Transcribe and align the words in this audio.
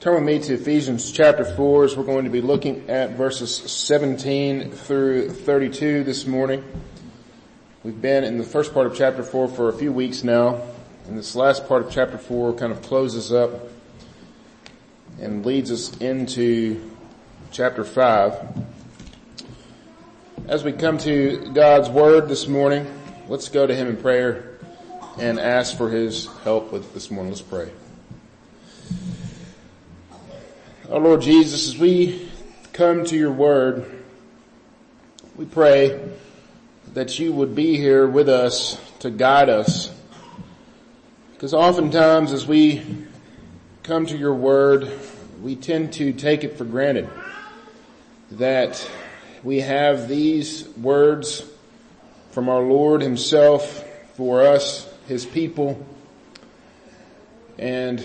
Turn 0.00 0.14
with 0.14 0.24
me 0.24 0.38
to 0.38 0.54
Ephesians 0.54 1.12
chapter 1.12 1.44
4 1.44 1.84
as 1.84 1.94
we're 1.94 2.04
going 2.04 2.24
to 2.24 2.30
be 2.30 2.40
looking 2.40 2.88
at 2.88 3.10
verses 3.18 3.54
17 3.54 4.70
through 4.70 5.28
32 5.28 6.04
this 6.04 6.24
morning. 6.24 6.64
We've 7.82 8.00
been 8.00 8.24
in 8.24 8.38
the 8.38 8.44
first 8.44 8.72
part 8.72 8.86
of 8.86 8.96
chapter 8.96 9.22
4 9.22 9.48
for 9.48 9.68
a 9.68 9.74
few 9.74 9.92
weeks 9.92 10.24
now, 10.24 10.62
and 11.06 11.18
this 11.18 11.36
last 11.36 11.68
part 11.68 11.82
of 11.82 11.92
chapter 11.92 12.16
4 12.16 12.54
kind 12.54 12.72
of 12.72 12.80
closes 12.80 13.30
up 13.30 13.50
and 15.20 15.44
leads 15.44 15.70
us 15.70 15.94
into 15.98 16.90
chapter 17.50 17.84
5. 17.84 18.64
As 20.48 20.64
we 20.64 20.72
come 20.72 20.96
to 20.96 21.52
God's 21.52 21.90
Word 21.90 22.26
this 22.26 22.48
morning, 22.48 22.86
let's 23.28 23.50
go 23.50 23.66
to 23.66 23.74
Him 23.74 23.86
in 23.86 23.98
prayer 23.98 24.56
and 25.18 25.38
ask 25.38 25.76
for 25.76 25.90
His 25.90 26.26
help 26.42 26.72
with 26.72 26.94
this 26.94 27.10
morning. 27.10 27.32
Let's 27.32 27.42
pray. 27.42 27.70
Our 30.90 30.98
Lord 30.98 31.20
Jesus, 31.20 31.68
as 31.68 31.78
we 31.78 32.28
come 32.72 33.04
to 33.04 33.16
your 33.16 33.30
word, 33.30 33.88
we 35.36 35.44
pray 35.44 36.00
that 36.94 37.16
you 37.16 37.32
would 37.32 37.54
be 37.54 37.76
here 37.76 38.08
with 38.08 38.28
us 38.28 38.76
to 38.98 39.08
guide 39.08 39.48
us. 39.48 39.94
Because 41.30 41.54
oftentimes 41.54 42.32
as 42.32 42.44
we 42.44 42.82
come 43.84 44.04
to 44.06 44.16
your 44.16 44.34
word, 44.34 44.90
we 45.40 45.54
tend 45.54 45.92
to 45.92 46.12
take 46.12 46.42
it 46.42 46.58
for 46.58 46.64
granted 46.64 47.08
that 48.32 48.84
we 49.44 49.60
have 49.60 50.08
these 50.08 50.66
words 50.70 51.44
from 52.32 52.48
our 52.48 52.62
Lord 52.62 53.00
himself 53.00 53.84
for 54.16 54.42
us, 54.42 54.92
his 55.06 55.24
people, 55.24 55.86
and 57.58 58.04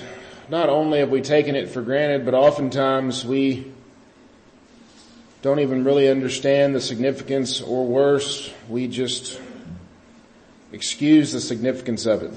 not 0.50 0.70
only 0.70 1.00
have 1.00 1.10
we 1.10 1.22
taken 1.22 1.56
it 1.56 1.70
for 1.70 1.82
granted, 1.82 2.26
but 2.26 2.34
oftentimes 2.34 3.26
we 3.26 3.72
don't 5.42 5.60
even 5.60 5.84
really 5.84 6.10
understand 6.10 6.76
the 6.76 6.82
significance 6.82 7.62
or 7.62 7.86
worse, 7.86 8.52
we 8.68 8.88
just 8.88 9.40
excuse 10.72 11.32
the 11.32 11.42
significance 11.42 12.06
of 12.06 12.24
it. 12.24 12.34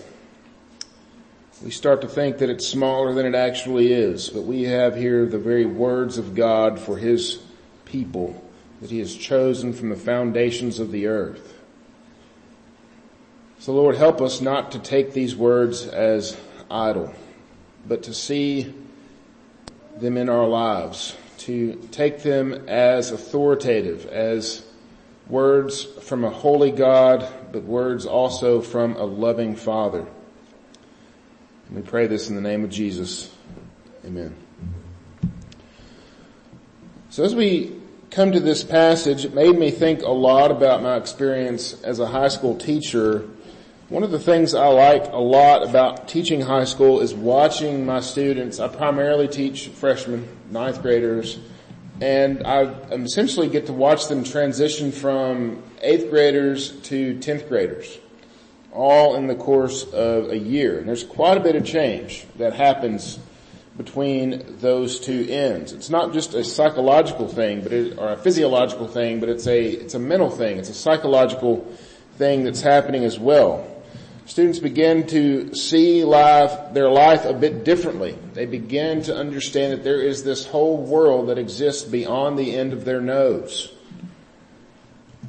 We 1.63 1.71
start 1.71 2.03
to 2.03 2.09
think 2.09 2.39
that 2.39 2.51
it's 2.51 2.67
smaller 2.67 3.13
than 3.15 3.27
it 3.27 3.35
actually 3.35 3.93
is, 3.93 4.29
but 4.31 4.43
we 4.43 4.65
have 4.65 4.95
here 4.95 5.27
the 5.27 5.39
very 5.39 5.67
words 5.67 6.17
of 6.19 6.35
God 6.35 6.79
for 6.79 6.97
His 6.97 7.39
people 7.85 8.45
that 8.81 8.91
He 8.91 9.01
has 9.01 9.15
chosen 9.15 9.73
from 9.73 9.89
the 9.89 9.97
foundations 9.97 10.79
of 10.79 10.93
the 10.93 11.09
earth. 11.09 11.55
So 13.59 13.73
Lord, 13.73 13.97
help 13.97 14.21
us 14.21 14.41
not 14.41 14.71
to 14.73 14.79
take 14.79 15.13
these 15.13 15.35
words 15.35 15.87
as 15.87 16.37
idle 16.71 17.13
but 17.89 18.05
to 18.05 18.15
see 18.15 18.75
them 19.97 20.17
in 20.17 20.29
our 20.29 20.47
lives, 20.47 21.17
to 21.39 21.75
take 21.91 22.23
them 22.23 22.69
as 22.69 23.11
authoritative, 23.11 24.07
as 24.07 24.63
words 25.29 25.85
from 25.85 26.25
a 26.25 26.31
holy 26.31 26.71
God, 26.71 27.27
but 27.53 27.65
words 27.65 28.07
also 28.07 28.61
from 28.61 28.97
a 28.97 29.05
loving 29.05 29.57
Father. 29.57 30.07
And 31.67 31.77
we 31.77 31.83
pray 31.83 32.07
this 32.07 32.29
in 32.29 32.35
the 32.35 32.41
name 32.41 32.65
of 32.65 32.71
Jesus. 32.71 33.31
Amen. 34.05 34.35
So 37.11 37.25
as 37.25 37.35
we 37.35 37.75
come 38.11 38.33
to 38.33 38.41
this 38.41 38.63
passage, 38.63 39.25
it 39.25 39.35
made 39.35 39.59
me 39.59 39.71
think 39.71 40.03
a 40.03 40.11
lot 40.11 40.51
about 40.51 40.83
my 40.83 40.97
experience 40.97 41.83
as 41.83 41.99
a 41.99 42.07
high 42.07 42.29
school 42.29 42.57
teacher 42.57 43.29
one 43.89 44.03
of 44.03 44.11
the 44.11 44.19
things 44.19 44.55
I 44.55 44.67
like 44.67 45.13
a 45.13 45.19
lot 45.19 45.67
about 45.67 46.09
teaching 46.09 46.43
high 46.43 46.65
school 46.65 47.01
is 47.01 47.15
watching 47.15 47.87
my 47.87 48.01
students. 48.01 48.61
I 48.61 48.69
primarily 48.69 49.29
teach 49.29 49.69
freshmen, 49.69 50.29
ninth 50.51 50.83
graders, 50.83 51.39
and 51.99 52.47
I 52.47 52.65
essentially 52.93 53.49
get 53.49 53.67
to 53.67 53.73
watch 53.73 54.09
them 54.09 54.25
transition 54.25 54.93
from 54.93 55.63
eighth 55.81 56.11
graders 56.11 56.73
to 56.83 57.15
10th 57.15 57.49
graders, 57.49 57.99
all 58.73 59.17
in 59.17 59.27
the 59.27 59.35
course 59.35 59.85
of 59.85 60.29
a 60.29 60.39
year. 60.39 60.79
And 60.79 60.87
there's 60.87 61.05
quite 61.05 61.39
a 61.39 61.41
bit 61.41 61.57
of 61.57 61.65
change 61.65 62.27
that 62.37 62.53
happens 62.53 63.19
between 63.79 64.59
those 64.61 65.01
two 65.01 65.27
ends. 65.31 65.73
It's 65.73 65.89
not 65.89 66.13
just 66.13 66.35
a 66.35 66.45
psychological 66.45 67.27
thing, 67.27 67.63
but 67.63 67.73
it, 67.73 67.99
or 67.99 68.11
a 68.11 68.19
physiological 68.19 68.87
thing, 68.87 69.19
but 69.19 69.31
it's 69.31 69.47
a, 69.47 69.67
it's 69.67 69.95
a 69.95 69.99
mental 69.99 70.29
thing. 70.29 70.59
It's 70.59 70.69
a 70.69 70.75
psychological 70.75 71.65
thing 72.19 72.45
that's 72.45 72.61
happening 72.61 73.05
as 73.05 73.19
well 73.19 73.77
students 74.29 74.59
begin 74.59 75.07
to 75.07 75.55
see 75.55 76.05
life, 76.05 76.75
their 76.75 76.91
life 76.91 77.25
a 77.25 77.33
bit 77.33 77.65
differently. 77.65 78.17
They 78.35 78.45
begin 78.45 79.03
to 79.05 79.17
understand 79.17 79.73
that 79.73 79.85
there 79.85 80.03
is 80.03 80.23
this 80.23 80.47
whole 80.47 80.77
world 80.77 81.31
that 81.31 81.39
exists 81.39 81.83
beyond 81.83 82.39
the 82.39 82.55
end 82.55 82.75
of 82.75 82.85
their 82.85 83.01
nose. 83.01 83.73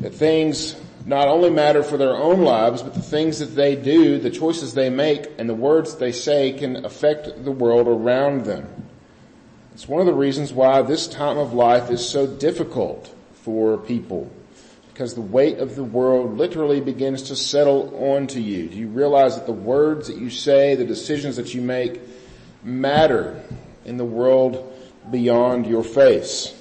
That 0.01 0.13
things 0.13 0.75
not 1.05 1.29
only 1.29 1.49
matter 1.49 1.81
for 1.81 1.95
their 1.95 2.15
own 2.15 2.41
lives, 2.41 2.83
but 2.83 2.93
the 2.93 3.01
things 3.01 3.39
that 3.39 3.55
they 3.55 3.75
do, 3.75 4.19
the 4.19 4.29
choices 4.29 4.73
they 4.73 4.89
make, 4.89 5.27
and 5.37 5.49
the 5.49 5.55
words 5.55 5.95
they 5.95 6.11
say 6.11 6.51
can 6.51 6.85
affect 6.85 7.45
the 7.45 7.51
world 7.51 7.87
around 7.87 8.43
them. 8.43 8.67
It's 9.73 9.87
one 9.87 10.01
of 10.01 10.07
the 10.07 10.13
reasons 10.13 10.51
why 10.51 10.81
this 10.81 11.07
time 11.07 11.37
of 11.37 11.53
life 11.53 11.89
is 11.89 12.07
so 12.07 12.27
difficult 12.27 13.15
for 13.33 13.77
people 13.77 14.29
because 14.99 15.13
the 15.13 15.21
weight 15.21 15.59
of 15.59 15.77
the 15.77 15.83
world 15.85 16.37
literally 16.37 16.81
begins 16.81 17.23
to 17.23 17.33
settle 17.33 17.95
onto 18.11 18.37
you. 18.41 18.67
Do 18.67 18.75
you 18.75 18.89
realize 18.89 19.37
that 19.37 19.45
the 19.45 19.53
words 19.53 20.07
that 20.09 20.17
you 20.17 20.29
say, 20.29 20.75
the 20.75 20.83
decisions 20.83 21.37
that 21.37 21.53
you 21.53 21.61
make 21.61 22.01
matter 22.63 23.41
in 23.85 23.95
the 23.95 24.03
world 24.03 24.77
beyond 25.09 25.67
your 25.67 25.85
face? 25.85 26.53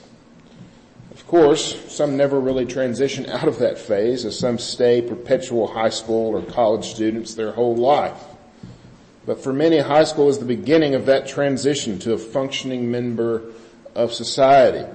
Of 1.10 1.26
course, 1.26 1.93
some 1.93 2.16
never 2.16 2.38
really 2.38 2.65
transition 2.65 3.26
out 3.28 3.49
of 3.49 3.59
that 3.59 3.76
phase 3.76 4.25
as 4.25 4.38
some 4.38 4.59
stay 4.59 5.03
perpetual 5.03 5.66
high 5.66 5.88
school 5.88 6.37
or 6.37 6.43
college 6.43 6.84
students 6.84 7.34
their 7.34 7.50
whole 7.50 7.75
life. 7.75 8.22
But 9.26 9.43
for 9.43 9.53
many, 9.53 9.78
high 9.81 10.05
school 10.05 10.28
is 10.28 10.38
the 10.38 10.44
beginning 10.44 10.94
of 10.94 11.06
that 11.06 11.26
transition 11.26 11.99
to 11.99 12.12
a 12.12 12.19
functioning 12.19 12.88
member 12.88 13.43
of 13.97 14.12
society. 14.12 14.88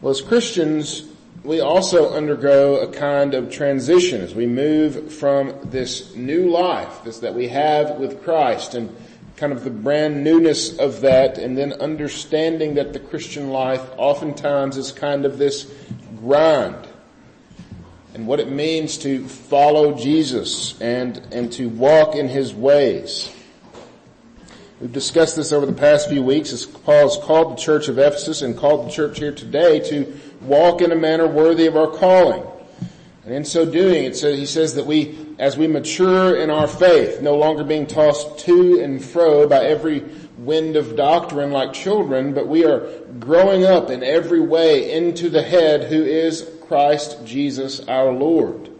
Well, 0.00 0.12
as 0.12 0.22
Christians, 0.22 1.11
we 1.44 1.60
also 1.60 2.14
undergo 2.14 2.76
a 2.76 2.92
kind 2.92 3.34
of 3.34 3.50
transition 3.50 4.20
as 4.20 4.34
we 4.34 4.46
move 4.46 5.12
from 5.12 5.58
this 5.64 6.14
new 6.14 6.48
life 6.48 7.02
this, 7.04 7.18
that 7.18 7.34
we 7.34 7.48
have 7.48 7.96
with 7.96 8.22
Christ 8.22 8.74
and 8.74 8.94
kind 9.36 9.52
of 9.52 9.64
the 9.64 9.70
brand 9.70 10.22
newness 10.22 10.78
of 10.78 11.00
that 11.00 11.38
and 11.38 11.58
then 11.58 11.72
understanding 11.74 12.74
that 12.74 12.92
the 12.92 13.00
Christian 13.00 13.50
life 13.50 13.82
oftentimes 13.96 14.76
is 14.76 14.92
kind 14.92 15.24
of 15.24 15.36
this 15.36 15.72
grind 16.20 16.86
and 18.14 18.26
what 18.26 18.38
it 18.38 18.48
means 18.48 18.98
to 18.98 19.26
follow 19.26 19.96
Jesus 19.96 20.80
and, 20.80 21.16
and 21.32 21.50
to 21.54 21.68
walk 21.68 22.14
in 22.14 22.28
his 22.28 22.54
ways. 22.54 23.34
We've 24.80 24.92
discussed 24.92 25.34
this 25.36 25.52
over 25.52 25.64
the 25.64 25.72
past 25.72 26.08
few 26.08 26.22
weeks 26.22 26.52
as 26.52 26.66
Paul 26.66 27.08
has 27.08 27.16
called 27.16 27.52
the 27.52 27.60
church 27.60 27.88
of 27.88 27.98
Ephesus 27.98 28.42
and 28.42 28.56
called 28.56 28.86
the 28.86 28.92
church 28.92 29.18
here 29.18 29.32
today 29.32 29.80
to 29.88 30.12
walk 30.42 30.80
in 30.80 30.92
a 30.92 30.96
manner 30.96 31.26
worthy 31.26 31.66
of 31.66 31.76
our 31.76 31.88
calling. 31.88 32.44
And 33.24 33.32
in 33.32 33.44
so 33.44 33.64
doing, 33.64 34.04
it 34.04 34.16
says, 34.16 34.38
he 34.38 34.46
says 34.46 34.74
that 34.74 34.86
we, 34.86 35.16
as 35.38 35.56
we 35.56 35.68
mature 35.68 36.36
in 36.36 36.50
our 36.50 36.66
faith, 36.66 37.22
no 37.22 37.36
longer 37.36 37.62
being 37.62 37.86
tossed 37.86 38.40
to 38.40 38.80
and 38.80 39.02
fro 39.04 39.46
by 39.46 39.64
every 39.64 40.00
wind 40.38 40.74
of 40.74 40.96
doctrine 40.96 41.52
like 41.52 41.72
children, 41.72 42.34
but 42.34 42.48
we 42.48 42.64
are 42.64 42.80
growing 43.20 43.64
up 43.64 43.90
in 43.90 44.02
every 44.02 44.40
way 44.40 44.92
into 44.92 45.30
the 45.30 45.42
head 45.42 45.84
who 45.84 46.02
is 46.02 46.48
Christ 46.66 47.24
Jesus 47.24 47.80
our 47.86 48.10
Lord. 48.10 48.70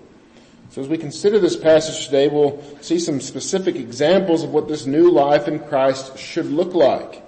So 0.70 0.80
as 0.80 0.88
we 0.88 0.98
consider 0.98 1.38
this 1.38 1.56
passage 1.56 2.06
today, 2.06 2.28
we'll 2.28 2.60
see 2.80 2.98
some 2.98 3.20
specific 3.20 3.76
examples 3.76 4.42
of 4.42 4.50
what 4.50 4.68
this 4.68 4.86
new 4.86 5.10
life 5.10 5.46
in 5.46 5.60
Christ 5.60 6.16
should 6.16 6.46
look 6.46 6.74
like 6.74 7.22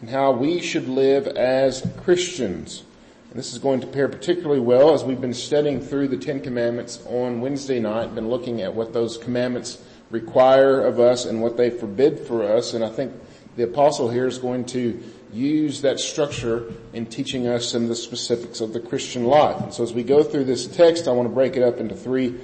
and 0.00 0.08
how 0.08 0.32
we 0.32 0.60
should 0.60 0.88
live 0.88 1.26
as 1.28 1.86
Christians. 2.02 2.82
This 3.38 3.52
is 3.52 3.60
going 3.60 3.80
to 3.82 3.86
pair 3.86 4.08
particularly 4.08 4.58
well 4.58 4.94
as 4.94 5.04
we've 5.04 5.20
been 5.20 5.32
studying 5.32 5.80
through 5.80 6.08
the 6.08 6.16
Ten 6.16 6.40
Commandments 6.40 6.98
on 7.06 7.40
Wednesday 7.40 7.78
night, 7.78 8.12
been 8.12 8.28
looking 8.28 8.62
at 8.62 8.74
what 8.74 8.92
those 8.92 9.16
commandments 9.16 9.80
require 10.10 10.80
of 10.80 10.98
us 10.98 11.24
and 11.24 11.40
what 11.40 11.56
they 11.56 11.70
forbid 11.70 12.18
for 12.18 12.42
us. 12.42 12.74
And 12.74 12.84
I 12.84 12.88
think 12.88 13.12
the 13.54 13.62
apostle 13.62 14.10
here 14.10 14.26
is 14.26 14.38
going 14.38 14.64
to 14.66 15.00
use 15.32 15.82
that 15.82 16.00
structure 16.00 16.64
in 16.92 17.06
teaching 17.06 17.46
us 17.46 17.70
some 17.70 17.84
of 17.84 17.88
the 17.88 17.94
specifics 17.94 18.60
of 18.60 18.72
the 18.72 18.80
Christian 18.80 19.24
life. 19.24 19.60
And 19.60 19.72
so 19.72 19.84
as 19.84 19.92
we 19.92 20.02
go 20.02 20.24
through 20.24 20.46
this 20.46 20.66
text, 20.66 21.06
I 21.06 21.12
want 21.12 21.28
to 21.28 21.32
break 21.32 21.56
it 21.56 21.62
up 21.62 21.78
into 21.78 21.94
three 21.94 22.34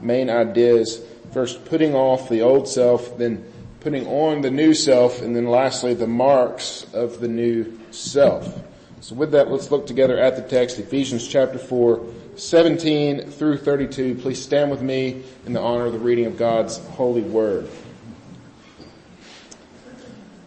main 0.00 0.28
ideas. 0.28 1.00
First, 1.32 1.64
putting 1.66 1.94
off 1.94 2.28
the 2.28 2.42
old 2.42 2.66
self, 2.66 3.16
then 3.18 3.44
putting 3.78 4.04
on 4.08 4.40
the 4.40 4.50
new 4.50 4.74
self, 4.74 5.22
and 5.22 5.36
then 5.36 5.46
lastly, 5.46 5.94
the 5.94 6.08
marks 6.08 6.92
of 6.92 7.20
the 7.20 7.28
new 7.28 7.78
self. 7.92 8.64
So 9.00 9.14
with 9.14 9.32
that, 9.32 9.50
let's 9.50 9.70
look 9.70 9.86
together 9.86 10.18
at 10.18 10.36
the 10.36 10.42
text, 10.42 10.78
Ephesians 10.78 11.26
chapter 11.26 11.58
4, 11.58 12.04
17 12.36 13.30
through 13.30 13.56
32. 13.56 14.16
Please 14.16 14.42
stand 14.42 14.70
with 14.70 14.82
me 14.82 15.22
in 15.46 15.54
the 15.54 15.60
honor 15.60 15.86
of 15.86 15.94
the 15.94 15.98
reading 15.98 16.26
of 16.26 16.36
God's 16.36 16.76
holy 16.90 17.22
word. 17.22 17.70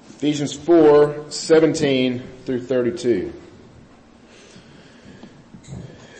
Ephesians 0.09 0.53
4, 0.53 1.25
17 1.29 2.23
through 2.45 2.61
32. 2.61 3.33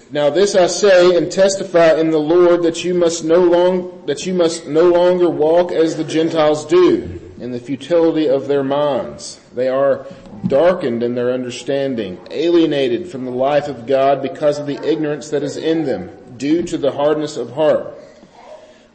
Now 0.10 0.32
this 0.32 0.56
I 0.56 0.66
say 0.68 1.16
and 1.16 1.32
testify 1.32 2.00
in 2.00 2.10
the 2.10 2.18
Lord 2.18 2.64
that 2.64 2.84
you 2.84 2.96
must 2.96 3.24
no 3.24 3.44
long, 3.44 4.06
that 4.08 4.26
you 4.26 4.34
must 4.34 4.66
no 4.68 4.90
longer 4.90 5.30
walk 5.30 5.72
as 5.72 5.98
the 5.98 6.04
Gentiles 6.04 6.66
do 6.66 7.23
in 7.44 7.52
the 7.52 7.60
futility 7.60 8.30
of 8.30 8.48
their 8.48 8.64
minds. 8.64 9.38
They 9.54 9.68
are 9.68 10.08
darkened 10.48 11.04
in 11.04 11.14
their 11.14 11.34
understanding, 11.34 12.18
alienated 12.32 13.12
from 13.12 13.26
the 13.26 13.32
life 13.32 13.68
of 13.68 13.86
God 13.86 14.22
because 14.22 14.60
of 14.60 14.66
the 14.66 14.82
ignorance 14.82 15.30
that 15.32 15.44
is 15.44 15.58
in 15.58 15.84
them 15.84 16.38
due 16.38 16.64
to 16.64 16.78
the 16.78 16.94
hardness 16.94 17.36
of 17.36 17.52
heart. 17.52 17.96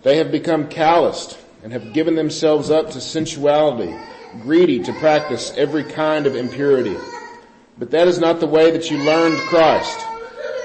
They 0.03 0.17
have 0.17 0.33
become 0.33 0.69
calloused 0.69 1.39
and 1.63 1.73
have 1.73 1.93
given 1.93 2.15
themselves 2.15 2.71
up 2.71 2.89
to 2.93 3.03
sensuality 3.03 3.95
greedy 4.41 4.79
to 4.85 4.95
practice 4.95 5.53
every 5.55 5.85
kind 5.85 6.27
of 6.27 6.35
impurity. 6.35 6.97
But 7.77 7.91
that 7.91 8.09
is 8.09 8.19
not 8.19 8.41
the 8.41 8.47
way 8.47 8.71
that 8.71 8.91
you 8.91 8.97
learned 8.97 9.37
Christ, 9.49 10.01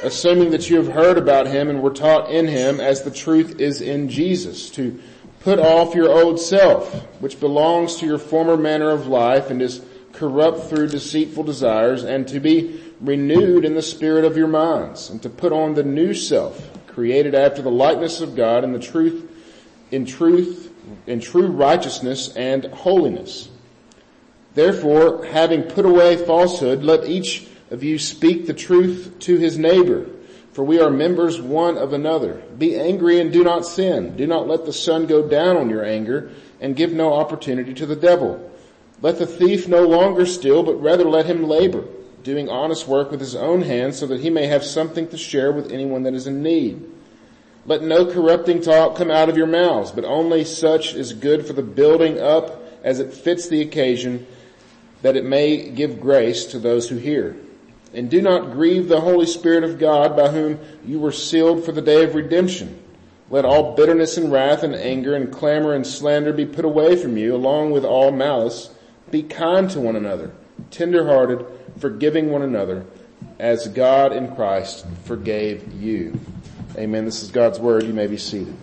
assuming 0.03 0.51
that 0.51 0.69
you 0.69 0.77
have 0.77 0.94
heard 0.94 1.18
about 1.18 1.47
him 1.47 1.69
and 1.69 1.81
were 1.81 1.94
taught 1.94 2.31
in 2.31 2.47
him 2.47 2.80
as 2.80 3.03
the 3.03 3.12
truth 3.12 3.59
is 3.59 3.81
in 3.81 4.07
Jesus, 4.07 4.69
to 4.71 5.01
put 5.44 5.60
off 5.60 5.94
your 5.94 6.10
old 6.10 6.40
self, 6.40 6.94
which 7.19 7.40
belongs 7.40 7.98
to 7.98 8.06
your 8.06 8.18
former 8.18 8.56
manner 8.56 8.90
of 8.90 9.07
life 9.07 9.50
and 9.50 9.62
is 9.62 9.81
corrupt 10.13 10.69
through 10.69 10.88
deceitful 10.88 11.44
desires, 11.44 12.04
and 12.04 12.28
to 12.28 12.40
be 12.40 12.81
renewed 13.01 13.66
in 13.66 13.75
the 13.75 13.81
spirit 13.81 14.24
of 14.24 14.38
your 14.38 14.48
minds, 14.48 15.10
and 15.10 15.22
to 15.22 15.30
put 15.30 15.51
on 15.51 15.74
the 15.74 15.84
new 15.84 16.13
self, 16.13 16.69
created 16.88 17.36
after 17.36 17.62
the 17.62 17.72
likeness 17.72 18.22
of 18.22 18.36
God 18.36 18.63
in 18.63 18.72
the 18.72 18.80
truth, 18.80 19.30
in 19.92 20.06
truth, 20.06 20.72
in 21.07 21.19
true 21.19 21.48
righteousness 21.48 22.34
and 22.36 22.66
holiness. 22.66 23.50
Therefore, 24.54 25.25
having 25.25 25.63
put 25.63 25.86
away 25.86 26.16
falsehood, 26.16 26.84
let 26.84 27.06
each 27.06 27.48
of 27.72 27.84
you 27.84 27.98
speak 27.98 28.45
the 28.45 28.54
truth 28.54 29.16
to 29.19 29.38
his 29.38 29.57
neighbor, 29.57 30.07
for 30.53 30.63
we 30.63 30.79
are 30.79 30.89
members 30.89 31.41
one 31.41 31.77
of 31.77 31.94
another. 31.94 32.35
Be 32.57 32.79
angry 32.79 33.19
and 33.19 33.33
do 33.33 33.44
not 33.44 33.65
sin. 33.65 34.15
Do 34.15 34.27
not 34.27 34.47
let 34.47 34.65
the 34.65 34.73
sun 34.73 35.07
go 35.07 35.27
down 35.27 35.57
on 35.57 35.69
your 35.69 35.83
anger 35.83 36.31
and 36.61 36.75
give 36.75 36.94
no 36.94 37.13
opportunity 37.13 37.73
to 37.73 37.85
the 37.85 37.95
devil. 37.95 38.51
Let 39.01 39.17
the 39.17 39.25
thief 39.25 39.67
no 39.67 39.85
longer 39.85 40.25
steal, 40.25 40.63
but 40.63 40.75
rather 40.75 41.05
let 41.05 41.25
him 41.25 41.44
labor, 41.44 41.83
doing 42.23 42.50
honest 42.50 42.88
work 42.88 43.11
with 43.11 43.19
his 43.19 43.35
own 43.35 43.63
hands 43.63 43.97
so 43.97 44.07
that 44.07 44.21
he 44.21 44.29
may 44.29 44.45
have 44.45 44.63
something 44.63 45.07
to 45.09 45.17
share 45.17 45.51
with 45.51 45.71
anyone 45.71 46.03
that 46.03 46.13
is 46.13 46.27
in 46.27 46.44
need. 46.44 46.89
Let 47.65 47.81
no 47.81 48.06
corrupting 48.06 48.61
talk 48.61 48.95
come 48.95 49.09
out 49.09 49.29
of 49.29 49.38
your 49.38 49.47
mouths, 49.47 49.91
but 49.91 50.06
only 50.06 50.45
such 50.45 50.94
as 50.94 51.11
is 51.11 51.13
good 51.13 51.45
for 51.47 51.53
the 51.53 51.63
building 51.63 52.19
up 52.19 52.61
as 52.83 52.99
it 52.99 53.13
fits 53.13 53.47
the 53.47 53.61
occasion 53.61 54.27
that 55.01 55.15
it 55.15 55.25
may 55.25 55.69
give 55.69 55.99
grace 55.99 56.45
to 56.45 56.59
those 56.59 56.89
who 56.89 56.97
hear. 56.97 57.35
And 57.94 58.10
do 58.10 58.22
not 58.22 58.51
grieve 58.51 58.88
the 58.88 59.01
Holy 59.01 59.25
Spirit 59.28 59.63
of 59.63 59.78
God 59.78 60.16
by 60.16 60.30
whom 60.30 60.60
you 60.86 61.00
were 61.00 61.12
sealed 61.12 61.63
for 61.63 61.72
the 61.72 61.81
day 61.81 62.04
of 62.04 62.16
redemption. 62.16 62.80
Let 63.30 63.45
all 63.45 63.75
bitterness 63.75 64.18
and 64.18 64.31
wrath 64.31 64.63
and 64.63 64.75
anger 64.75 65.16
and 65.16 65.31
clamor 65.31 65.74
and 65.74 65.86
slander 65.86 66.34
be 66.34 66.45
put 66.45 66.66
away 66.66 66.95
from 66.95 67.18
you 67.18 67.36
along 67.36 67.72
with 67.72 67.86
all 67.86 68.12
malice. 68.12 68.69
Be 69.12 69.24
kind 69.24 69.69
to 69.72 69.80
one 69.80 69.95
another, 69.95 70.31
tenderhearted, 70.72 71.45
forgiving 71.80 72.31
one 72.31 72.42
another 72.42 72.86
as 73.40 73.68
God 73.68 74.13
in 74.13 74.36
Christ 74.36 74.86
forgave 75.06 75.74
you. 75.74 76.19
Amen. 76.78 77.06
This 77.06 77.22
is 77.22 77.30
God's 77.30 77.60
word. 77.60 77.84
You 77.84 77.94
may 77.94 78.07
be 78.07 78.18
seated. 78.18 78.56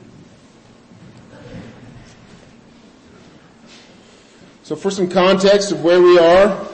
So 4.62 4.76
for 4.76 4.90
some 4.90 5.08
context 5.08 5.72
of 5.72 5.82
where 5.82 6.00
we 6.00 6.18
are, 6.18 6.69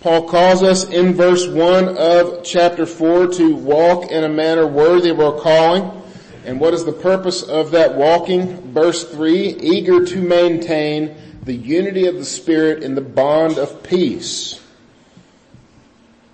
Paul 0.00 0.28
calls 0.28 0.62
us 0.62 0.84
in 0.84 1.12
verse 1.12 1.46
1 1.46 1.98
of 1.98 2.42
chapter 2.42 2.86
4 2.86 3.26
to 3.34 3.54
walk 3.54 4.10
in 4.10 4.24
a 4.24 4.30
manner 4.30 4.66
worthy 4.66 5.10
of 5.10 5.20
our 5.20 5.38
calling. 5.38 5.90
And 6.46 6.58
what 6.58 6.72
is 6.72 6.86
the 6.86 6.92
purpose 6.92 7.42
of 7.42 7.72
that 7.72 7.96
walking? 7.96 8.72
Verse 8.72 9.04
3, 9.04 9.56
eager 9.60 10.06
to 10.06 10.22
maintain 10.22 11.14
the 11.42 11.52
unity 11.52 12.06
of 12.06 12.14
the 12.14 12.24
Spirit 12.24 12.82
in 12.82 12.94
the 12.94 13.02
bond 13.02 13.58
of 13.58 13.82
peace. 13.82 14.58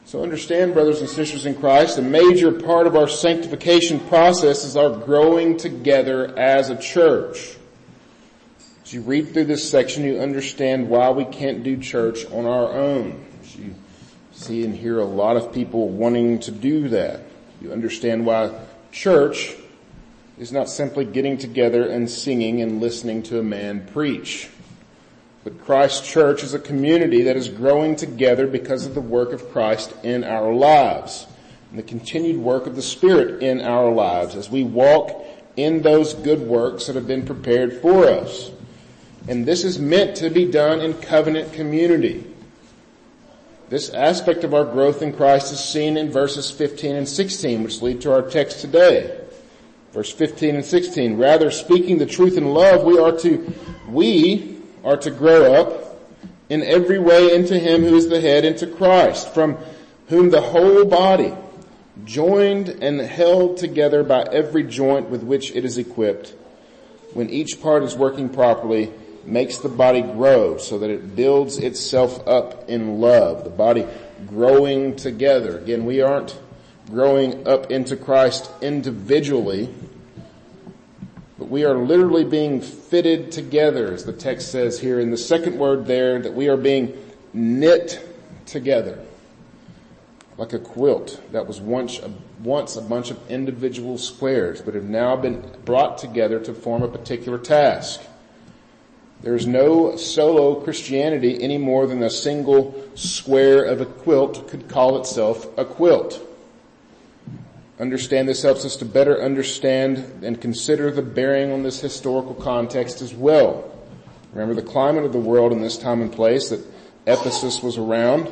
So 0.04 0.22
understand, 0.22 0.72
brothers 0.72 1.00
and 1.00 1.10
sisters 1.10 1.44
in 1.44 1.56
Christ, 1.56 1.98
a 1.98 2.02
major 2.02 2.52
part 2.52 2.86
of 2.86 2.94
our 2.94 3.08
sanctification 3.08 3.98
process 3.98 4.62
is 4.62 4.76
our 4.76 4.90
growing 4.90 5.56
together 5.56 6.38
as 6.38 6.70
a 6.70 6.80
church. 6.80 7.56
As 8.84 8.94
you 8.94 9.00
read 9.00 9.32
through 9.32 9.46
this 9.46 9.68
section, 9.68 10.04
you 10.04 10.20
understand 10.20 10.88
why 10.88 11.10
we 11.10 11.24
can't 11.24 11.64
do 11.64 11.76
church 11.76 12.24
on 12.26 12.46
our 12.46 12.72
own. 12.72 13.24
You 13.58 13.74
see 14.32 14.64
and 14.64 14.74
hear 14.74 14.98
a 14.98 15.04
lot 15.04 15.36
of 15.36 15.52
people 15.52 15.88
wanting 15.88 16.38
to 16.40 16.50
do 16.50 16.88
that. 16.90 17.22
You 17.60 17.72
understand 17.72 18.26
why 18.26 18.52
church 18.92 19.54
is 20.38 20.52
not 20.52 20.68
simply 20.68 21.04
getting 21.04 21.38
together 21.38 21.88
and 21.88 22.08
singing 22.08 22.60
and 22.60 22.80
listening 22.80 23.22
to 23.24 23.38
a 23.38 23.42
man 23.42 23.86
preach. 23.92 24.50
But 25.44 25.64
Christ 25.64 26.04
Church 26.04 26.42
is 26.42 26.54
a 26.54 26.58
community 26.58 27.22
that 27.22 27.36
is 27.36 27.48
growing 27.48 27.96
together 27.96 28.46
because 28.46 28.84
of 28.84 28.94
the 28.94 29.00
work 29.00 29.32
of 29.32 29.50
Christ 29.52 29.94
in 30.02 30.24
our 30.24 30.52
lives 30.52 31.26
and 31.70 31.78
the 31.78 31.84
continued 31.84 32.38
work 32.38 32.66
of 32.66 32.76
the 32.76 32.82
Spirit 32.82 33.42
in 33.42 33.60
our 33.60 33.90
lives 33.90 34.34
as 34.34 34.50
we 34.50 34.64
walk 34.64 35.24
in 35.56 35.82
those 35.82 36.14
good 36.14 36.40
works 36.40 36.86
that 36.86 36.96
have 36.96 37.06
been 37.06 37.24
prepared 37.24 37.80
for 37.80 38.06
us. 38.06 38.50
And 39.28 39.46
this 39.46 39.64
is 39.64 39.78
meant 39.78 40.16
to 40.16 40.30
be 40.30 40.50
done 40.50 40.80
in 40.80 40.94
covenant 40.94 41.52
community. 41.52 42.24
This 43.68 43.90
aspect 43.90 44.44
of 44.44 44.54
our 44.54 44.64
growth 44.64 45.02
in 45.02 45.12
Christ 45.12 45.52
is 45.52 45.58
seen 45.58 45.96
in 45.96 46.12
verses 46.12 46.52
15 46.52 46.94
and 46.94 47.08
16, 47.08 47.64
which 47.64 47.82
lead 47.82 48.00
to 48.02 48.12
our 48.12 48.22
text 48.22 48.60
today. 48.60 49.20
Verse 49.92 50.12
15 50.12 50.54
and 50.56 50.64
16, 50.64 51.16
rather 51.16 51.50
speaking 51.50 51.98
the 51.98 52.06
truth 52.06 52.36
in 52.36 52.54
love, 52.54 52.84
we 52.84 52.96
are 52.96 53.16
to, 53.18 53.52
we 53.88 54.58
are 54.84 54.96
to 54.98 55.10
grow 55.10 55.54
up 55.54 55.98
in 56.48 56.62
every 56.62 57.00
way 57.00 57.34
into 57.34 57.58
Him 57.58 57.82
who 57.82 57.96
is 57.96 58.08
the 58.08 58.20
head, 58.20 58.44
into 58.44 58.68
Christ, 58.68 59.34
from 59.34 59.58
whom 60.08 60.30
the 60.30 60.42
whole 60.42 60.84
body, 60.84 61.34
joined 62.04 62.68
and 62.68 63.00
held 63.00 63.56
together 63.56 64.04
by 64.04 64.22
every 64.30 64.62
joint 64.62 65.08
with 65.10 65.24
which 65.24 65.50
it 65.56 65.64
is 65.64 65.76
equipped, 65.76 66.36
when 67.14 67.30
each 67.30 67.60
part 67.60 67.82
is 67.82 67.96
working 67.96 68.28
properly, 68.28 68.92
makes 69.26 69.58
the 69.58 69.68
body 69.68 70.02
grow 70.02 70.56
so 70.58 70.78
that 70.78 70.90
it 70.90 71.16
builds 71.16 71.58
itself 71.58 72.26
up 72.26 72.68
in 72.68 73.00
love. 73.00 73.44
The 73.44 73.50
body 73.50 73.86
growing 74.26 74.96
together. 74.96 75.58
Again, 75.58 75.84
we 75.84 76.00
aren't 76.00 76.38
growing 76.90 77.46
up 77.46 77.70
into 77.70 77.96
Christ 77.96 78.50
individually, 78.62 79.72
but 81.38 81.48
we 81.48 81.64
are 81.64 81.76
literally 81.76 82.24
being 82.24 82.60
fitted 82.60 83.32
together, 83.32 83.92
as 83.92 84.04
the 84.04 84.12
text 84.12 84.50
says 84.50 84.80
here 84.80 85.00
in 85.00 85.10
the 85.10 85.16
second 85.16 85.58
word 85.58 85.86
there, 85.86 86.20
that 86.20 86.32
we 86.32 86.48
are 86.48 86.56
being 86.56 86.96
knit 87.32 88.00
together. 88.46 89.02
Like 90.38 90.52
a 90.52 90.58
quilt 90.58 91.20
that 91.32 91.46
was 91.46 91.60
once 91.60 91.98
a, 91.98 92.12
once 92.42 92.76
a 92.76 92.82
bunch 92.82 93.10
of 93.10 93.30
individual 93.30 93.96
squares, 93.96 94.60
but 94.60 94.74
have 94.74 94.84
now 94.84 95.16
been 95.16 95.42
brought 95.64 95.98
together 95.98 96.38
to 96.40 96.52
form 96.52 96.82
a 96.82 96.88
particular 96.88 97.38
task. 97.38 98.02
There's 99.22 99.46
no 99.46 99.96
solo 99.96 100.56
Christianity 100.56 101.42
any 101.42 101.58
more 101.58 101.86
than 101.86 102.02
a 102.02 102.10
single 102.10 102.74
square 102.94 103.64
of 103.64 103.80
a 103.80 103.86
quilt 103.86 104.48
could 104.48 104.68
call 104.68 105.00
itself 105.00 105.46
a 105.58 105.64
quilt. 105.64 106.22
Understand 107.78 108.28
this 108.28 108.42
helps 108.42 108.64
us 108.64 108.76
to 108.76 108.84
better 108.84 109.22
understand 109.22 110.22
and 110.22 110.40
consider 110.40 110.90
the 110.90 111.02
bearing 111.02 111.52
on 111.52 111.62
this 111.62 111.80
historical 111.80 112.34
context 112.34 113.02
as 113.02 113.14
well. 113.14 113.70
Remember 114.32 114.54
the 114.54 114.66
climate 114.66 115.04
of 115.04 115.12
the 115.12 115.18
world 115.18 115.52
in 115.52 115.60
this 115.60 115.76
time 115.76 116.00
and 116.00 116.12
place 116.12 116.50
that 116.50 116.64
Ephesus 117.06 117.62
was 117.62 117.78
around. 117.78 118.28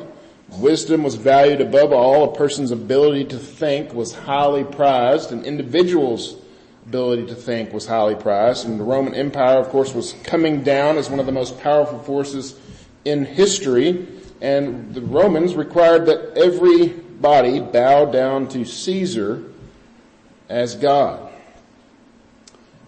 Wisdom 0.57 1.03
was 1.03 1.15
valued 1.15 1.61
above 1.61 1.91
all. 1.91 2.31
A 2.31 2.35
person's 2.35 2.71
ability 2.71 3.25
to 3.25 3.37
think 3.37 3.93
was 3.93 4.13
highly 4.13 4.63
prized 4.63 5.31
and 5.31 5.43
individuals 5.43 6.35
ability 6.85 7.25
to 7.27 7.35
think 7.35 7.73
was 7.73 7.85
highly 7.85 8.15
prized. 8.15 8.67
And 8.67 8.79
the 8.79 8.83
Roman 8.83 9.15
Empire, 9.15 9.57
of 9.57 9.69
course, 9.69 9.93
was 9.93 10.13
coming 10.23 10.63
down 10.63 10.97
as 10.97 11.09
one 11.09 11.19
of 11.19 11.25
the 11.25 11.31
most 11.31 11.59
powerful 11.59 11.99
forces 11.99 12.59
in 13.03 13.25
history. 13.25 14.07
And 14.41 14.93
the 14.93 15.01
Romans 15.01 15.55
required 15.55 16.05
that 16.05 16.37
everybody 16.37 17.59
bow 17.59 18.05
down 18.05 18.47
to 18.49 18.65
Caesar 18.65 19.43
as 20.49 20.75
God. 20.75 21.31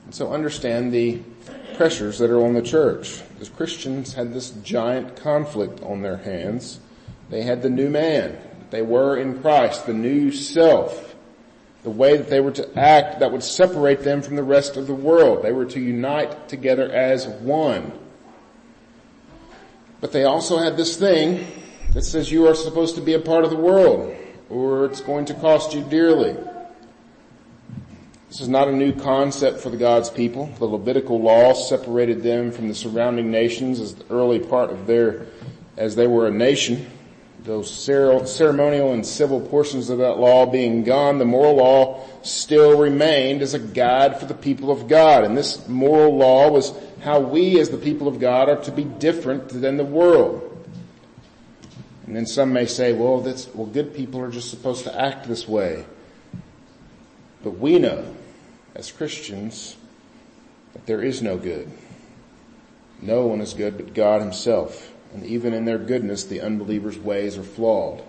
And 0.06 0.13
so 0.13 0.32
understand 0.32 0.94
the 0.94 1.20
pressures 1.75 2.20
that 2.20 2.30
are 2.30 2.44
on 2.44 2.54
the 2.54 2.62
church. 2.62 3.22
The 3.39 3.50
Christians 3.50 4.13
had 4.13 4.34
this 4.34 4.51
giant 4.63 5.16
conflict 5.16 5.82
on 5.82 6.01
their 6.01 6.18
hands. 6.18 6.80
They 7.30 7.44
had 7.44 7.62
the 7.62 7.70
new 7.70 7.89
man. 7.89 8.38
They 8.70 8.82
were 8.82 9.18
in 9.18 9.42
Christ, 9.42 9.86
the 9.86 9.94
new 9.94 10.32
self 10.32 11.07
the 11.88 11.91
way 11.91 12.17
that 12.17 12.29
they 12.29 12.41
were 12.41 12.51
to 12.51 12.77
act 12.77 13.22
that 13.22 13.32
would 13.32 13.41
separate 13.41 14.01
them 14.01 14.22
from 14.22 14.36
the 14.36 14.44
rest 14.44 14.75
of 14.75 14.88
the 14.88 14.94
world. 14.94 15.41
They 15.41 15.53
were 15.53 15.63
to 15.67 15.79
unite 15.79 16.50
together 16.50 16.91
as 16.91 17.25
one. 17.25 17.94
But 20.01 20.12
they 20.12 20.25
also 20.25 20.58
had 20.58 20.75
this 20.75 20.98
thing 20.98 21.48
that 21.94 22.01
says 22.01 22.29
you 22.29 22.46
are 22.46 22.56
supposed 22.56 22.96
to 22.96 23.01
be 23.01 23.13
a 23.13 23.22
part 23.22 23.46
of 23.46 23.51
the 23.51 23.56
world 23.56 24.13
or 24.50 24.84
it's 24.88 25.00
going 25.00 25.24
to 25.27 25.34
cost 25.36 25.74
you 25.74 25.82
dearly. 25.82 26.36
This 28.27 28.41
is 28.41 28.50
not 28.50 28.67
a 28.67 28.74
new 28.74 28.91
concept 28.91 29.62
for 29.62 29.70
the 29.70 29.77
God's 29.77 30.10
people. 30.10 30.48
The 30.60 30.65
Levitical 30.65 31.22
law 31.22 31.53
separated 31.53 32.22
them 32.22 32.51
from 32.51 32.67
the 32.67 32.75
surrounding 32.75 33.32
nations 33.32 33.79
as 33.79 33.96
the 33.96 34.13
early 34.13 34.39
part 34.39 34.72
of 34.72 34.88
their, 34.88 35.27
as 35.77 35.96
they 35.96 36.08
were 36.08 36.27
a 36.27 36.32
nation. 36.32 36.86
Those 37.44 37.72
ceremonial 37.72 38.94
and 38.94 39.06
civil 39.06 39.39
portions 39.39 39.89
of 39.89 40.00
that 40.00 40.17
law 40.17 40.46
being 40.46 40.84
gone, 40.84 41.17
the 41.17 41.25
moral 41.25 41.56
law 41.56 42.06
still 42.22 42.77
remained 42.77 43.41
as 43.41 43.53
a 43.53 43.60
guide 43.60 44.20
for 44.20 44.25
the 44.25 44.34
people 44.34 44.70
of 44.70 44.88
God. 44.88 45.24
And 45.24 45.38
this 45.38 45.67
moral 45.67 46.17
law 46.17 46.50
was 46.50 46.74
how 47.01 47.20
we 47.20 47.60
as 47.60 47.70
the 47.70 47.77
people 47.77 48.08
of 48.08 48.20
God 48.20 48.50
are 48.50 48.62
to 48.63 48.72
be 48.72 48.84
different 48.84 49.50
than 49.50 49.77
the 49.77 49.86
world. 49.86 50.44
And 52.06 52.15
then 52.15 52.25
some 52.25 52.51
may 52.53 52.65
say, 52.65 52.94
well, 52.94 53.22
that's, 53.22 53.48
well, 53.53 53.67
good 53.67 53.94
people 53.94 54.20
are 54.22 54.32
just 54.32 54.50
supposed 54.50 54.84
to 54.86 55.00
act 55.00 55.27
this 55.27 55.48
way. 55.48 55.86
But 57.44 57.60
we 57.60 57.79
know, 57.79 58.15
as 58.75 58.91
Christians, 58.91 59.77
that 60.74 60.86
there 60.86 61.01
is 61.01 61.22
no 61.22 61.38
good. 61.38 61.70
No 63.01 63.27
one 63.27 63.41
is 63.41 63.53
good 63.53 63.77
but 63.77 63.94
God 63.94 64.22
himself. 64.22 64.91
And 65.14 65.26
even 65.26 65.54
in 65.54 65.66
their 65.66 65.78
goodness, 65.78 66.24
the 66.24 66.42
unbeliever's 66.42 66.98
ways 66.98 67.38
are 67.38 67.44
flawed. 67.44 68.04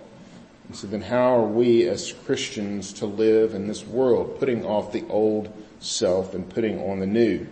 And 0.67 0.75
so 0.75 0.87
then 0.87 1.01
how 1.01 1.37
are 1.39 1.47
we 1.47 1.87
as 1.87 2.13
Christians 2.13 2.93
to 2.93 3.05
live 3.05 3.53
in 3.53 3.67
this 3.67 3.85
world, 3.85 4.39
putting 4.39 4.65
off 4.65 4.91
the 4.91 5.05
old 5.07 5.51
self 5.79 6.33
and 6.33 6.47
putting 6.47 6.79
on 6.79 6.99
the 6.99 7.07
new? 7.07 7.47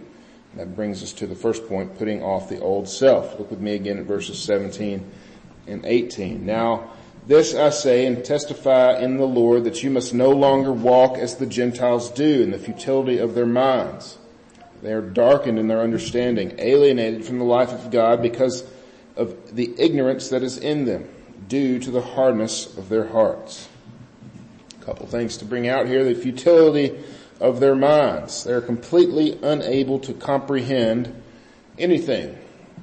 That 0.56 0.76
brings 0.76 1.04
us 1.04 1.14
to 1.14 1.28
the 1.28 1.36
first 1.36 1.68
point, 1.68 1.98
putting 1.98 2.24
off 2.24 2.50
the 2.50 2.60
old 2.60 2.88
self. 2.88 3.38
Look 3.38 3.52
with 3.52 3.60
me 3.60 3.76
again 3.76 3.98
at 3.98 4.06
verses 4.06 4.40
17 4.40 5.04
and 5.68 5.86
18. 5.86 6.46
Now, 6.46 6.92
this 7.28 7.54
I 7.54 7.72
say 7.72 8.06
and 8.06 8.24
testify 8.24 9.00
in 9.00 9.18
the 9.18 9.26
Lord 9.26 9.66
that 9.66 9.84
you 9.84 9.90
must 9.90 10.14
no 10.14 10.30
longer 10.32 10.72
walk 10.72 11.18
as 11.18 11.36
the 11.36 11.46
Gentiles 11.46 12.10
do 12.10 12.42
in 12.42 12.52
the 12.52 12.58
futility 12.58 13.18
of 13.18 13.36
their 13.36 13.46
minds. 13.46 14.18
They 14.82 14.94
are 14.94 15.02
darkened 15.02 15.60
in 15.60 15.68
their 15.68 15.82
understanding, 15.82 16.56
alienated 16.58 17.26
from 17.26 17.40
the 17.40 17.46
life 17.46 17.72
of 17.72 17.92
God 17.92 18.22
because 18.22 18.64
of 19.18 19.56
the 19.56 19.74
ignorance 19.78 20.30
that 20.30 20.44
is 20.44 20.58
in 20.58 20.86
them 20.86 21.10
due 21.48 21.80
to 21.80 21.92
the 21.92 22.02
hardness 22.02 22.78
of 22.78 22.90
their 22.90 23.08
hearts. 23.08 23.68
A 24.80 24.86
couple 24.86 25.08
things 25.08 25.38
to 25.38 25.46
bring 25.46 25.68
out 25.68 25.88
here. 25.88 26.04
The 26.04 26.16
futility 26.16 27.04
of 27.40 27.60
their 27.60 27.76
minds. 27.76 28.44
They're 28.44 28.62
completely 28.62 29.38
unable 29.42 30.00
to 30.00 30.14
comprehend 30.14 31.22
anything 31.78 32.38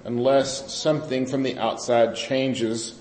unless 0.05 0.73
something 0.73 1.27
from 1.27 1.43
the 1.43 1.59
outside 1.59 2.15
changes 2.15 3.01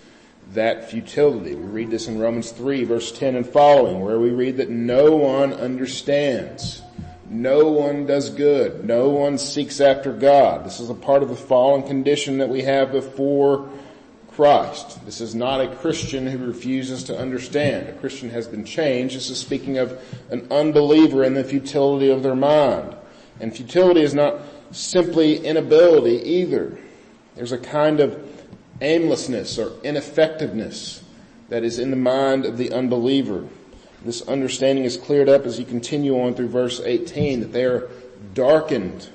that 0.51 0.89
futility. 0.89 1.55
We 1.55 1.65
read 1.65 1.91
this 1.91 2.07
in 2.07 2.19
Romans 2.19 2.51
3 2.51 2.83
verse 2.83 3.11
10 3.11 3.35
and 3.35 3.47
following 3.47 4.01
where 4.01 4.19
we 4.19 4.29
read 4.29 4.57
that 4.57 4.69
no 4.69 5.15
one 5.15 5.53
understands. 5.53 6.82
No 7.33 7.67
one 7.67 8.05
does 8.05 8.29
good. 8.29 8.85
No 8.85 9.09
one 9.09 9.39
seeks 9.39 9.81
after 9.81 10.13
God. 10.13 10.63
This 10.65 10.79
is 10.79 10.91
a 10.91 10.93
part 10.93 11.23
of 11.23 11.29
the 11.29 11.35
fallen 11.35 11.81
condition 11.81 12.37
that 12.37 12.49
we 12.49 12.61
have 12.61 12.91
before 12.91 13.69
Christ. 14.29 15.03
This 15.03 15.19
is 15.19 15.33
not 15.33 15.59
a 15.59 15.75
Christian 15.75 16.27
who 16.27 16.45
refuses 16.45 17.03
to 17.05 17.17
understand. 17.17 17.89
A 17.89 17.93
Christian 17.93 18.29
has 18.29 18.47
been 18.47 18.63
changed. 18.63 19.15
This 19.15 19.31
is 19.31 19.39
speaking 19.39 19.79
of 19.79 19.99
an 20.29 20.47
unbeliever 20.51 21.23
in 21.23 21.33
the 21.33 21.43
futility 21.43 22.11
of 22.11 22.21
their 22.21 22.35
mind. 22.35 22.95
And 23.39 23.55
futility 23.55 24.01
is 24.01 24.13
not 24.13 24.39
simply 24.71 25.43
inability 25.43 26.21
either. 26.29 26.77
There's 27.35 27.51
a 27.51 27.57
kind 27.57 27.99
of 27.99 28.31
aimlessness 28.79 29.57
or 29.57 29.71
ineffectiveness 29.83 31.03
that 31.49 31.63
is 31.63 31.79
in 31.79 31.89
the 31.89 31.97
mind 31.97 32.45
of 32.45 32.59
the 32.59 32.71
unbeliever. 32.71 33.47
This 34.03 34.21
understanding 34.27 34.83
is 34.83 34.97
cleared 34.97 35.29
up 35.29 35.45
as 35.45 35.59
you 35.59 35.65
continue 35.65 36.19
on 36.19 36.33
through 36.33 36.49
verse 36.49 36.81
18 36.83 37.39
that 37.39 37.53
they 37.53 37.63
are 37.63 37.89
darkened 38.33 39.09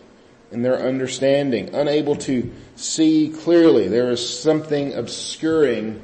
in 0.50 0.62
their 0.62 0.78
understanding, 0.78 1.74
unable 1.74 2.16
to 2.16 2.50
see 2.76 3.28
clearly. 3.28 3.88
There 3.88 4.10
is 4.10 4.40
something 4.40 4.94
obscuring 4.94 6.00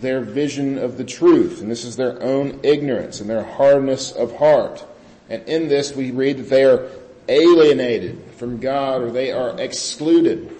their 0.00 0.20
vision 0.20 0.78
of 0.78 0.96
the 0.96 1.04
truth, 1.04 1.60
and 1.60 1.70
this 1.70 1.84
is 1.84 1.96
their 1.96 2.20
own 2.22 2.60
ignorance 2.62 3.20
and 3.20 3.30
their 3.30 3.44
hardness 3.44 4.10
of 4.12 4.36
heart. 4.36 4.84
And 5.28 5.42
in 5.48 5.68
this 5.68 5.94
we 5.94 6.10
read 6.10 6.38
that 6.38 6.50
they 6.50 6.64
are 6.64 6.88
alienated 7.28 8.22
from 8.36 8.58
God 8.58 9.02
or 9.02 9.10
they 9.10 9.32
are 9.32 9.58
excluded 9.60 10.50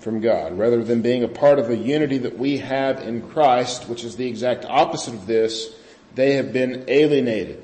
from 0.00 0.20
God 0.20 0.58
rather 0.58 0.84
than 0.84 1.00
being 1.00 1.24
a 1.24 1.28
part 1.28 1.58
of 1.58 1.68
the 1.68 1.76
unity 1.76 2.18
that 2.18 2.36
we 2.36 2.58
have 2.58 3.00
in 3.00 3.22
Christ, 3.30 3.88
which 3.88 4.04
is 4.04 4.16
the 4.16 4.26
exact 4.26 4.64
opposite 4.66 5.14
of 5.14 5.26
this. 5.26 5.74
They 6.14 6.34
have 6.34 6.52
been 6.52 6.84
alienated. 6.88 7.62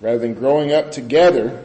Rather 0.00 0.18
than 0.18 0.34
growing 0.34 0.72
up 0.72 0.92
together, 0.92 1.62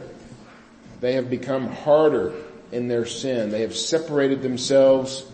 they 1.00 1.14
have 1.14 1.30
become 1.30 1.68
harder 1.68 2.34
in 2.72 2.88
their 2.88 3.06
sin. 3.06 3.50
They 3.50 3.62
have 3.62 3.76
separated 3.76 4.42
themselves 4.42 5.24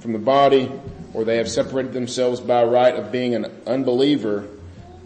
from 0.00 0.12
the 0.12 0.18
body 0.18 0.70
or 1.14 1.24
they 1.24 1.38
have 1.38 1.48
separated 1.48 1.92
themselves 1.92 2.40
by 2.40 2.64
right 2.64 2.94
of 2.94 3.10
being 3.10 3.34
an 3.34 3.46
unbeliever. 3.66 4.46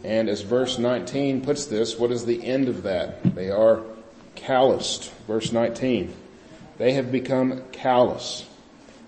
And 0.04 0.28
as 0.28 0.40
verse 0.40 0.78
19 0.78 1.44
puts 1.44 1.66
this, 1.66 1.98
what 1.98 2.10
is 2.10 2.26
the 2.26 2.44
end 2.44 2.68
of 2.68 2.82
that? 2.82 3.22
They 3.34 3.50
are 3.50 3.82
calloused. 4.34 5.12
Verse 5.26 5.52
19. 5.52 6.14
They 6.78 6.92
have 6.94 7.12
become 7.12 7.62
callous 7.70 8.46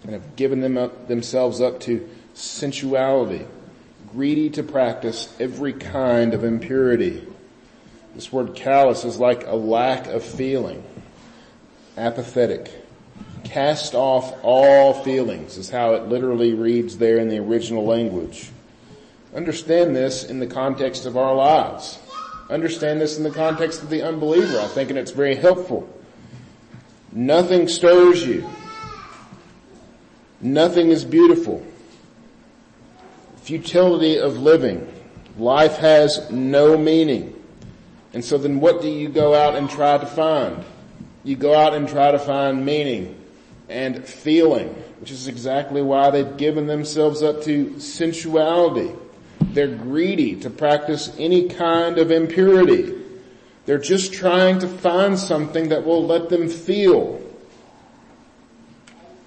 and 0.04 0.12
have 0.12 0.37
given 0.37 0.61
them 0.61 0.78
up, 0.78 1.09
themselves 1.09 1.61
up 1.61 1.81
to 1.81 2.09
sensuality, 2.35 3.47
greedy 4.14 4.49
to 4.49 4.62
practice 4.62 5.35
every 5.40 5.73
kind 5.73 6.35
of 6.35 6.44
impurity. 6.44 7.26
This 8.14 8.33
word 8.33 8.54
callous 8.54 9.04
is 9.04 9.18
like 9.18 9.44
a 9.44 9.56
lack 9.56 10.06
of 10.06 10.23
feeling, 10.23 10.85
apathetic. 11.97 12.71
Cast 13.42 13.94
off 13.94 14.33
all 14.44 14.94
feelings 15.02 15.59
is 15.59 15.68
how 15.68 15.94
it 15.94 16.04
literally 16.04 16.54
reads 16.54 16.97
there 16.97 17.18
in 17.18 17.28
the 17.28 17.38
original 17.38 17.85
language. 17.85 18.50
Understand 19.35 19.97
this 19.97 20.23
in 20.23 20.38
the 20.38 20.47
context 20.47 21.06
of 21.06 21.16
our 21.16 21.35
lives. 21.35 21.99
Understand 22.49 23.00
this 23.00 23.18
in 23.18 23.25
the 23.25 23.33
context 23.33 23.83
of 23.83 23.90
the 23.90 24.02
unbeliever. 24.02 24.61
I 24.61 24.68
think 24.68 24.90
and 24.90 24.99
it's 24.99 25.11
very 25.11 25.35
helpful. 25.35 25.88
Nothing 27.11 27.66
stirs 27.66 28.25
you. 28.25 28.49
Nothing 30.40 30.90
is 30.90 31.04
beautiful. 31.04 31.66
Futility 33.45 34.17
of 34.17 34.39
living. 34.39 34.91
Life 35.37 35.77
has 35.77 36.31
no 36.31 36.79
meaning. 36.79 37.39
And 38.15 38.25
so 38.25 38.39
then 38.39 38.59
what 38.59 38.81
do 38.81 38.89
you 38.89 39.11
go 39.11 39.35
out 39.35 39.55
and 39.55 39.69
try 39.69 39.99
to 39.99 40.07
find? 40.07 40.65
You 41.25 41.37
go 41.37 41.55
out 41.55 41.75
and 41.75 41.87
try 41.87 42.11
to 42.11 42.19
find 42.19 42.65
meaning 42.65 43.21
and 43.69 44.03
feeling, 44.03 44.69
which 44.99 45.11
is 45.11 45.29
exactly 45.29 45.83
why 45.83 46.09
they've 46.09 46.39
given 46.39 46.67
themselves 46.67 47.23
up 47.23 47.43
to 47.43 47.79
sensuality. 47.79 48.95
They're 49.41 49.77
greedy 49.77 50.37
to 50.37 50.49
practice 50.49 51.15
any 51.19 51.51
kind 51.51 51.99
of 51.99 52.11
impurity. 52.11 52.95
They're 53.67 53.77
just 53.77 54.15
trying 54.15 54.61
to 54.61 54.69
find 54.69 55.19
something 55.19 55.69
that 55.69 55.85
will 55.85 56.07
let 56.07 56.31
them 56.31 56.49
feel 56.49 57.21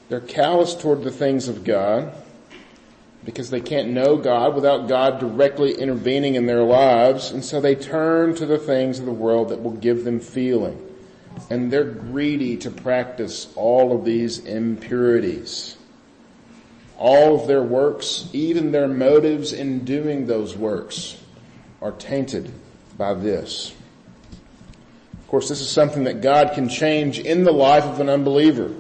they're 0.09 0.21
callous 0.21 0.73
toward 0.73 1.03
the 1.03 1.11
things 1.11 1.49
of 1.49 1.63
God 1.63 2.13
because 3.27 3.49
they 3.49 3.59
can't 3.59 3.89
know 3.89 4.15
God 4.15 4.55
without 4.55 4.87
God 4.87 5.19
directly 5.19 5.73
intervening 5.73 6.35
in 6.35 6.45
their 6.45 6.63
lives. 6.63 7.29
And 7.31 7.43
so 7.43 7.59
they 7.59 7.75
turn 7.75 8.33
to 8.35 8.45
the 8.45 8.57
things 8.57 8.99
of 8.99 9.05
the 9.05 9.11
world 9.11 9.49
that 9.49 9.61
will 9.61 9.73
give 9.73 10.05
them 10.05 10.21
feeling. 10.21 10.81
And 11.49 11.69
they're 11.69 11.83
greedy 11.83 12.55
to 12.55 12.71
practice 12.71 13.51
all 13.57 13.93
of 13.93 14.05
these 14.05 14.39
impurities. 14.39 15.77
All 16.97 17.37
of 17.37 17.47
their 17.47 17.61
works, 17.61 18.29
even 18.31 18.71
their 18.71 18.87
motives 18.87 19.51
in 19.51 19.83
doing 19.83 20.25
those 20.25 20.55
works 20.55 21.21
are 21.81 21.91
tainted 21.91 22.49
by 22.97 23.13
this. 23.13 23.73
Of 25.19 25.27
course, 25.27 25.49
this 25.49 25.59
is 25.59 25.69
something 25.69 26.05
that 26.05 26.21
God 26.21 26.53
can 26.53 26.69
change 26.69 27.19
in 27.19 27.43
the 27.43 27.51
life 27.51 27.83
of 27.83 27.99
an 27.99 28.07
unbeliever. 28.07 28.73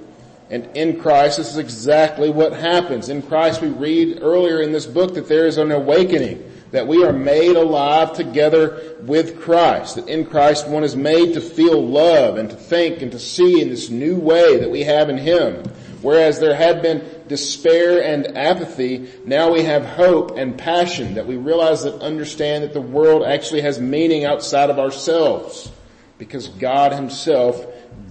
And 0.49 0.77
in 0.77 0.99
Christ, 0.99 1.37
this 1.37 1.49
is 1.49 1.57
exactly 1.57 2.29
what 2.29 2.53
happens. 2.53 3.09
In 3.09 3.21
Christ, 3.21 3.61
we 3.61 3.67
read 3.67 4.19
earlier 4.21 4.61
in 4.61 4.71
this 4.71 4.85
book 4.85 5.13
that 5.15 5.27
there 5.27 5.45
is 5.45 5.57
an 5.57 5.71
awakening, 5.71 6.49
that 6.71 6.87
we 6.87 7.03
are 7.03 7.11
made 7.11 7.57
alive 7.57 8.13
together 8.13 8.95
with 9.01 9.41
Christ, 9.41 9.95
that 9.95 10.07
in 10.07 10.25
Christ 10.25 10.67
one 10.67 10.83
is 10.83 10.95
made 10.95 11.33
to 11.33 11.41
feel 11.41 11.85
love 11.85 12.37
and 12.37 12.49
to 12.49 12.55
think 12.55 13.01
and 13.01 13.11
to 13.11 13.19
see 13.19 13.61
in 13.61 13.69
this 13.69 13.89
new 13.89 14.15
way 14.15 14.57
that 14.57 14.71
we 14.71 14.83
have 14.83 15.09
in 15.09 15.17
Him. 15.17 15.63
Whereas 16.01 16.39
there 16.39 16.55
had 16.55 16.81
been 16.81 17.03
despair 17.27 18.01
and 18.01 18.37
apathy, 18.37 19.09
now 19.25 19.51
we 19.51 19.63
have 19.63 19.83
hope 19.83 20.37
and 20.37 20.57
passion 20.57 21.15
that 21.15 21.27
we 21.27 21.35
realize 21.35 21.83
that 21.83 22.01
understand 22.01 22.63
that 22.63 22.73
the 22.73 22.81
world 22.81 23.23
actually 23.23 23.61
has 23.61 23.81
meaning 23.81 24.23
outside 24.23 24.69
of 24.69 24.79
ourselves 24.79 25.71
because 26.17 26.47
God 26.47 26.93
Himself 26.93 27.65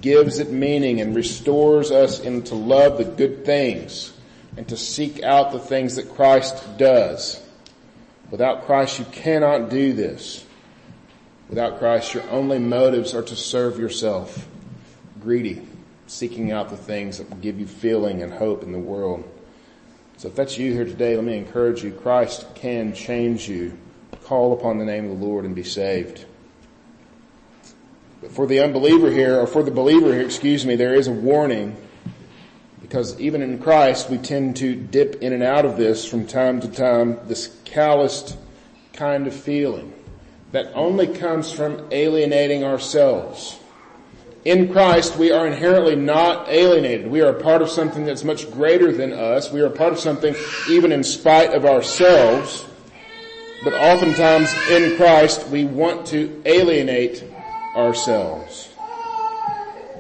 gives 0.07 0.39
it 0.39 0.53
meaning 0.53 1.01
and 1.01 1.17
restores 1.17 1.91
us 1.91 2.21
into 2.21 2.55
love 2.55 2.97
the 2.97 3.05
good 3.05 3.45
things 3.45 4.13
and 4.57 4.69
to 4.69 4.77
seek 4.77 5.25
out 5.25 5.51
the 5.51 5.59
things 5.59 5.97
that 5.97 6.15
Christ 6.15 6.79
does. 6.79 7.43
Without 8.31 8.67
Christ, 8.67 9.01
you 9.01 9.05
cannot 9.07 9.69
do 9.69 9.93
this. 9.93 10.47
Without 11.49 11.81
Christ, 11.81 12.15
your 12.15 12.23
only 12.31 12.61
motives 12.61 13.15
are 13.15 13.23
to 13.25 13.35
serve 13.35 13.81
yourself. 13.81 14.47
Greedy, 15.21 15.67
seeking 16.07 16.53
out 16.53 16.71
the 16.71 16.77
things 16.77 17.19
that 17.19 17.29
will 17.29 17.39
give 17.39 17.59
you 17.59 17.67
feeling 17.67 18.23
and 18.23 18.33
hope 18.33 18.63
in 18.63 18.71
the 18.71 18.79
world. 18.79 19.29
So 20.19 20.29
if 20.29 20.37
that's 20.37 20.57
you 20.57 20.73
here 20.73 20.85
today, 20.85 21.17
let 21.17 21.25
me 21.25 21.37
encourage 21.37 21.83
you. 21.83 21.91
Christ 21.91 22.47
can 22.55 22.95
change 22.95 23.49
you. 23.49 23.77
Call 24.23 24.53
upon 24.53 24.79
the 24.79 24.85
name 24.85 25.11
of 25.11 25.19
the 25.19 25.27
Lord 25.27 25.45
and 25.45 25.57
be 25.57 25.65
saved. 25.65 26.27
For 28.31 28.47
the 28.47 28.61
unbeliever 28.61 29.11
here, 29.11 29.39
or 29.39 29.47
for 29.47 29.63
the 29.63 29.71
believer 29.71 30.13
here, 30.13 30.25
excuse 30.25 30.65
me, 30.65 30.75
there 30.77 30.95
is 30.95 31.07
a 31.07 31.13
warning 31.13 31.77
because 32.81 33.19
even 33.21 33.43
in 33.43 33.59
Christ 33.59 34.09
we 34.09 34.17
tend 34.17 34.57
to 34.57 34.75
dip 34.75 35.23
in 35.23 35.33
and 35.33 35.43
out 35.43 35.65
of 35.65 35.77
this 35.77 36.07
from 36.07 36.27
time 36.27 36.61
to 36.61 36.69
time, 36.69 37.19
this 37.27 37.55
calloused 37.65 38.37
kind 38.93 39.27
of 39.27 39.35
feeling 39.35 39.93
that 40.53 40.73
only 40.75 41.07
comes 41.07 41.53
from 41.53 41.89
alienating 41.91 42.65
ourselves. 42.65 43.59
In 44.45 44.73
Christ, 44.73 45.19
we 45.19 45.33
are 45.33 45.47
inherently 45.47 45.97
not 45.97 46.49
alienated. 46.49 47.09
We 47.09 47.21
are 47.21 47.33
part 47.33 47.61
of 47.61 47.69
something 47.69 48.05
that's 48.05 48.23
much 48.23 48.51
greater 48.53 48.93
than 48.93 49.13
us. 49.13 49.51
We 49.51 49.61
are 49.61 49.69
part 49.69 49.93
of 49.93 49.99
something 49.99 50.37
even 50.71 50.93
in 50.93 51.03
spite 51.03 51.53
of 51.53 51.65
ourselves. 51.65 52.65
But 53.65 53.75
oftentimes 53.75 54.55
in 54.71 54.97
Christ, 54.97 55.49
we 55.49 55.65
want 55.65 56.07
to 56.07 56.41
alienate 56.47 57.25
ourselves. 57.77 58.71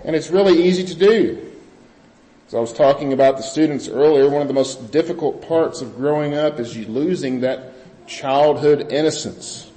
And 0.04 0.16
it's 0.16 0.30
really 0.30 0.64
easy 0.64 0.84
to 0.84 0.94
do. 0.94 1.52
As 2.46 2.54
I 2.54 2.60
was 2.60 2.72
talking 2.72 3.12
about 3.12 3.36
the 3.36 3.42
students 3.42 3.88
earlier, 3.88 4.30
one 4.30 4.40
of 4.40 4.48
the 4.48 4.54
most 4.54 4.92
difficult 4.92 5.46
parts 5.46 5.82
of 5.82 5.96
growing 5.96 6.34
up 6.34 6.60
is 6.60 6.76
you 6.76 6.86
losing 6.86 7.40
that 7.40 7.72
childhood 8.06 8.92
innocence. 8.92 9.70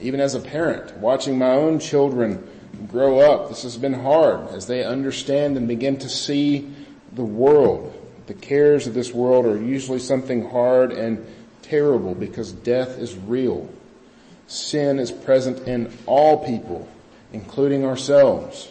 Even 0.00 0.20
as 0.20 0.34
a 0.34 0.40
parent, 0.40 0.96
watching 0.98 1.38
my 1.38 1.52
own 1.52 1.78
children 1.78 2.46
grow 2.88 3.20
up, 3.20 3.48
this 3.48 3.62
has 3.62 3.76
been 3.76 3.94
hard 3.94 4.48
as 4.48 4.66
they 4.66 4.84
understand 4.84 5.56
and 5.56 5.66
begin 5.68 5.96
to 5.98 6.08
see 6.08 6.68
the 7.12 7.24
world. 7.24 7.92
The 8.26 8.34
cares 8.34 8.86
of 8.86 8.94
this 8.94 9.12
world 9.12 9.46
are 9.46 9.56
usually 9.56 10.00
something 10.00 10.50
hard 10.50 10.90
and 10.92 11.24
terrible 11.62 12.14
because 12.14 12.52
death 12.52 12.98
is 12.98 13.16
real. 13.16 13.68
Sin 14.48 14.98
is 14.98 15.10
present 15.10 15.66
in 15.66 15.92
all 16.06 16.44
people, 16.44 16.88
including 17.36 17.84
ourselves 17.84 18.68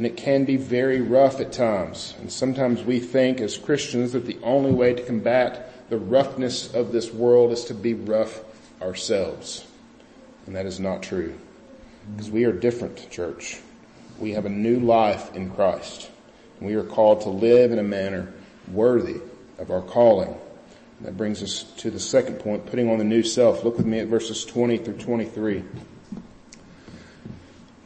and 0.00 0.06
it 0.06 0.16
can 0.16 0.46
be 0.46 0.56
very 0.56 1.02
rough 1.02 1.40
at 1.40 1.52
times. 1.52 2.14
And 2.20 2.32
sometimes 2.32 2.82
we 2.82 3.00
think 3.00 3.38
as 3.40 3.58
Christians 3.58 4.12
that 4.12 4.24
the 4.24 4.38
only 4.42 4.72
way 4.72 4.94
to 4.94 5.02
combat 5.02 5.90
the 5.90 5.98
roughness 5.98 6.72
of 6.72 6.90
this 6.90 7.12
world 7.12 7.52
is 7.52 7.64
to 7.66 7.74
be 7.74 7.92
rough 7.92 8.40
ourselves. 8.80 9.66
And 10.46 10.56
that 10.56 10.64
is 10.64 10.80
not 10.80 11.02
true. 11.02 11.38
Because 12.10 12.30
we 12.30 12.44
are 12.44 12.52
different, 12.52 13.10
church. 13.10 13.60
We 14.18 14.32
have 14.32 14.46
a 14.46 14.48
new 14.50 14.80
life 14.80 15.36
in 15.36 15.50
Christ. 15.50 16.10
We 16.60 16.76
are 16.76 16.82
called 16.82 17.20
to 17.22 17.28
live 17.28 17.70
in 17.70 17.78
a 17.78 17.82
manner 17.82 18.32
worthy 18.72 19.20
of 19.58 19.70
our 19.70 19.82
calling. 19.82 20.34
And 20.98 21.08
that 21.08 21.18
brings 21.18 21.42
us 21.42 21.64
to 21.78 21.90
the 21.90 22.00
second 22.00 22.38
point, 22.38 22.64
putting 22.64 22.88
on 22.88 22.96
the 22.96 23.04
new 23.04 23.22
self. 23.22 23.64
Look 23.64 23.76
with 23.76 23.86
me 23.86 23.98
at 23.98 24.06
verses 24.06 24.46
20 24.46 24.78
through 24.78 24.96
23. 24.96 25.62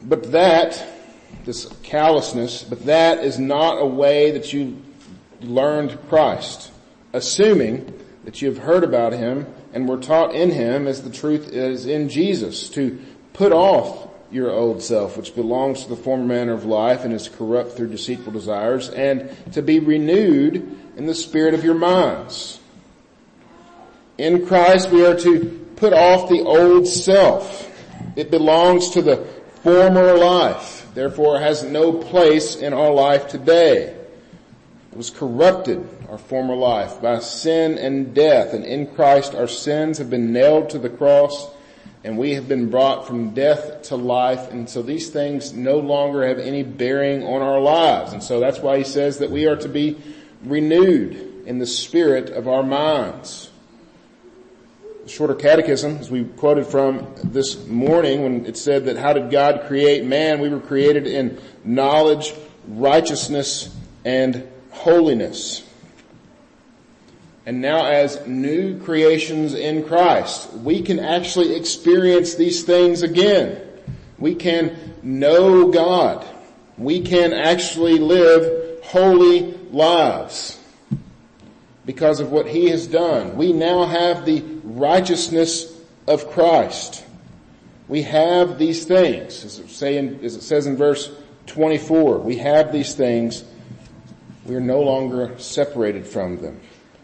But 0.07 0.31
that 0.31 0.85
this 1.45 1.67
callousness, 1.83 2.63
but 2.63 2.85
that 2.85 3.23
is 3.23 3.39
not 3.39 3.81
a 3.81 3.85
way 3.85 4.31
that 4.31 4.53
you 4.53 4.81
learned 5.41 5.97
Christ, 6.09 6.71
assuming 7.13 7.91
that 8.23 8.41
you 8.41 8.49
have 8.49 8.57
heard 8.57 8.83
about 8.83 9.13
him 9.13 9.45
and 9.73 9.87
were 9.87 9.97
taught 9.97 10.33
in 10.33 10.51
him 10.51 10.87
as 10.87 11.03
the 11.03 11.09
truth 11.09 11.49
is 11.49 11.85
in 11.85 12.09
Jesus, 12.09 12.69
to 12.69 12.99
put 13.33 13.51
off 13.51 14.07
your 14.31 14.51
old 14.51 14.81
self, 14.81 15.17
which 15.17 15.35
belongs 15.35 15.83
to 15.83 15.89
the 15.89 15.95
former 15.95 16.25
manner 16.25 16.53
of 16.53 16.65
life 16.65 17.03
and 17.03 17.13
is 17.13 17.29
corrupt 17.29 17.73
through 17.73 17.89
deceitful 17.89 18.33
desires, 18.33 18.89
and 18.89 19.29
to 19.53 19.61
be 19.61 19.79
renewed 19.79 20.77
in 20.97 21.05
the 21.05 21.13
spirit 21.13 21.53
of 21.53 21.63
your 21.63 21.75
minds. 21.75 22.59
In 24.17 24.45
Christ 24.47 24.89
we 24.89 25.05
are 25.05 25.17
to 25.19 25.67
put 25.75 25.93
off 25.93 26.29
the 26.29 26.41
old 26.41 26.87
self. 26.87 27.71
It 28.15 28.31
belongs 28.31 28.91
to 28.91 29.01
the 29.01 29.27
former 29.65 30.15
life 30.15 30.87
therefore 30.93 31.39
has 31.39 31.63
no 31.63 31.91
place 31.91 32.55
in 32.55 32.71
our 32.71 32.91
life 32.91 33.27
today. 33.27 33.85
It 34.91 34.95
was 34.95 35.09
corrupted, 35.09 35.89
our 36.07 36.19
former 36.19 36.55
life, 36.55 37.01
by 37.01 37.17
sin 37.17 37.79
and 37.79 38.13
death, 38.13 38.53
and 38.53 38.63
in 38.63 38.85
Christ 38.93 39.33
our 39.33 39.47
sins 39.47 39.97
have 39.97 40.11
been 40.11 40.31
nailed 40.31 40.69
to 40.69 40.77
the 40.77 40.91
cross, 40.91 41.49
and 42.03 42.15
we 42.15 42.35
have 42.35 42.47
been 42.47 42.69
brought 42.69 43.07
from 43.07 43.33
death 43.33 43.81
to 43.85 43.95
life, 43.95 44.51
and 44.51 44.69
so 44.69 44.83
these 44.83 45.09
things 45.09 45.51
no 45.51 45.79
longer 45.79 46.27
have 46.27 46.37
any 46.37 46.61
bearing 46.61 47.23
on 47.23 47.41
our 47.41 47.59
lives. 47.59 48.13
And 48.13 48.21
so 48.21 48.39
that's 48.39 48.59
why 48.59 48.77
he 48.77 48.83
says 48.83 49.17
that 49.17 49.31
we 49.31 49.47
are 49.47 49.57
to 49.57 49.67
be 49.67 49.97
renewed 50.43 51.47
in 51.47 51.57
the 51.57 51.65
spirit 51.65 52.29
of 52.29 52.47
our 52.47 52.61
minds 52.61 53.49
shorter 55.07 55.35
catechism, 55.35 55.97
as 55.97 56.09
we 56.09 56.23
quoted 56.23 56.65
from 56.65 57.07
this 57.23 57.65
morning 57.67 58.23
when 58.23 58.45
it 58.45 58.57
said 58.57 58.85
that 58.85 58.97
how 58.97 59.13
did 59.13 59.29
God 59.29 59.65
create 59.67 60.03
man? 60.03 60.39
We 60.39 60.49
were 60.49 60.59
created 60.59 61.07
in 61.07 61.39
knowledge, 61.63 62.33
righteousness, 62.67 63.75
and 64.03 64.47
holiness. 64.71 65.63
And 67.45 67.61
now 67.61 67.85
as 67.85 68.25
new 68.25 68.79
creations 68.79 69.53
in 69.53 69.83
Christ, 69.83 70.51
we 70.53 70.81
can 70.81 70.99
actually 70.99 71.55
experience 71.55 72.35
these 72.35 72.63
things 72.63 73.03
again. 73.03 73.61
We 74.17 74.33
can 74.33 74.95
know 75.03 75.69
God. 75.71 76.25
We 76.77 77.01
can 77.01 77.33
actually 77.33 77.99
live 77.99 78.83
holy 78.83 79.53
lives 79.71 80.59
because 81.85 82.19
of 82.19 82.31
what 82.31 82.47
He 82.47 82.69
has 82.69 82.87
done. 82.87 83.37
We 83.37 83.53
now 83.53 83.85
have 83.85 84.25
the 84.25 84.41
righteousness 84.63 85.79
of 86.07 86.29
Christ. 86.31 87.03
We 87.87 88.01
have 88.03 88.57
these 88.57 88.85
things, 88.85 89.45
as 89.45 89.59
it, 89.59 89.95
in, 89.95 90.23
as 90.23 90.35
it 90.35 90.41
says 90.41 90.65
in 90.65 90.75
verse 90.75 91.11
24, 91.47 92.19
we 92.19 92.37
have 92.37 92.71
these 92.71 92.95
things. 92.95 93.43
We 94.45 94.55
are 94.55 94.61
no 94.61 94.81
longer 94.81 95.37
separated 95.37 96.05
from 96.05 96.41
them. 96.41 96.59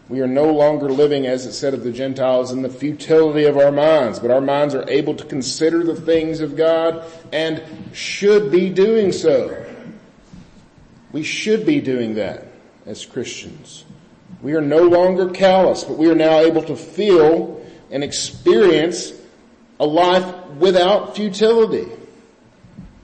We 0.08 0.20
are 0.20 0.26
no 0.26 0.52
longer 0.52 0.90
living, 0.90 1.26
as 1.26 1.46
it 1.46 1.52
said 1.52 1.72
of 1.72 1.84
the 1.84 1.92
Gentiles, 1.92 2.50
in 2.50 2.62
the 2.62 2.68
futility 2.68 3.44
of 3.44 3.56
our 3.56 3.72
minds, 3.72 4.18
but 4.18 4.30
our 4.30 4.40
minds 4.40 4.74
are 4.74 4.88
able 4.88 5.14
to 5.14 5.24
consider 5.24 5.84
the 5.84 5.98
things 5.98 6.40
of 6.40 6.56
God 6.56 7.04
and 7.32 7.62
should 7.92 8.50
be 8.50 8.68
doing 8.68 9.12
so. 9.12 9.64
We 11.12 11.22
should 11.22 11.64
be 11.64 11.80
doing 11.80 12.16
that 12.16 12.48
as 12.84 13.06
Christians. 13.06 13.84
We 14.42 14.54
are 14.54 14.60
no 14.60 14.82
longer 14.82 15.30
callous, 15.30 15.84
but 15.84 15.96
we 15.96 16.10
are 16.10 16.16
now 16.16 16.40
able 16.40 16.62
to 16.64 16.76
feel 16.76 17.64
and 17.90 18.02
experience 18.02 19.12
a 19.78 19.86
life 19.86 20.46
without 20.58 21.14
futility, 21.14 21.90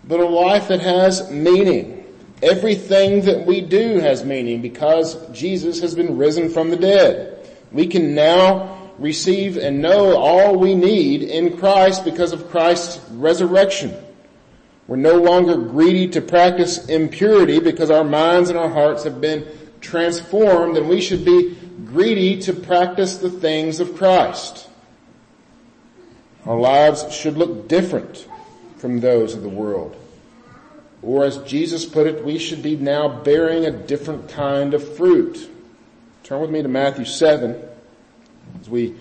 but 0.05 0.19
a 0.19 0.27
life 0.27 0.69
that 0.69 0.81
has 0.81 1.31
meaning. 1.31 1.95
Everything 2.43 3.23
that 3.23 3.47
we 3.47 3.61
do 3.61 3.99
has 3.99 4.25
meaning 4.25 4.63
because 4.63 5.15
Jesus 5.31 5.81
has 5.81 5.95
been 5.95 6.17
risen 6.17 6.51
from 6.51 6.71
the 6.71 6.77
dead. 6.77 7.49
We 7.73 7.87
can 7.87 8.15
now 8.15 8.93
receive 8.99 9.57
and 9.57 9.81
know 9.81 10.17
all 10.17 10.57
we 10.57 10.75
need 10.75 11.23
in 11.23 11.57
Christ 11.57 12.05
because 12.05 12.33
of 12.33 12.51
Christ's 12.51 13.01
resurrection. 13.11 13.95
We're 14.87 14.97
no 14.97 15.21
longer 15.21 15.57
greedy 15.57 16.09
to 16.09 16.21
practice 16.21 16.89
impurity 16.89 17.61
because 17.61 17.91
our 17.91 18.05
minds 18.05 18.49
and 18.49 18.59
our 18.59 18.71
hearts 18.71 19.05
have 19.05 19.21
been 19.21 19.47
transformed 19.81 20.77
and 20.77 20.89
we 20.89 21.01
should 21.01 21.25
be 21.25 21.57
greedy 21.85 22.41
to 22.43 22.53
practice 22.53 23.17
the 23.17 23.31
things 23.31 23.81
of 23.81 23.97
Christ. 23.97 24.69
Our 26.45 26.59
lives 26.59 27.13
should 27.15 27.37
look 27.37 27.69
different 27.69 28.27
from 28.79 29.01
those 29.01 29.35
of 29.35 29.43
the 29.43 29.49
world. 29.49 29.97
Or 31.03 31.25
as 31.25 31.39
Jesus 31.39 31.85
put 31.85 32.07
it, 32.07 32.25
we 32.25 32.39
should 32.39 32.63
be 32.63 32.77
now 32.77 33.09
bearing 33.09 33.65
a 33.65 33.71
different 33.71 34.29
kind 34.29 34.75
of 34.75 34.97
fruit. 34.97 35.51
Turn 36.25 36.41
with 36.41 36.51
me 36.51 36.63
to 36.63 36.69
Matthew 36.69 37.05
7 37.05 37.63
as 38.61 38.69
we 38.69 38.95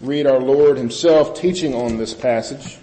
read 0.00 0.26
our 0.26 0.40
Lord 0.40 0.76
himself 0.76 1.40
teaching 1.40 1.74
on 1.74 1.96
this 1.96 2.12
passage. 2.12 2.78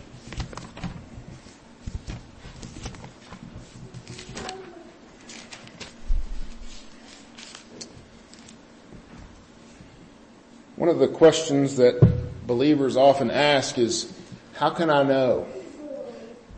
One 10.82 10.90
of 10.90 10.98
the 10.98 11.08
questions 11.08 11.78
that 11.78 12.02
believers 12.48 12.98
often 12.98 13.30
ask 13.30 13.78
is, 13.78 14.12
how 14.56 14.72
can 14.72 14.90
I 14.90 15.04
know 15.04 15.46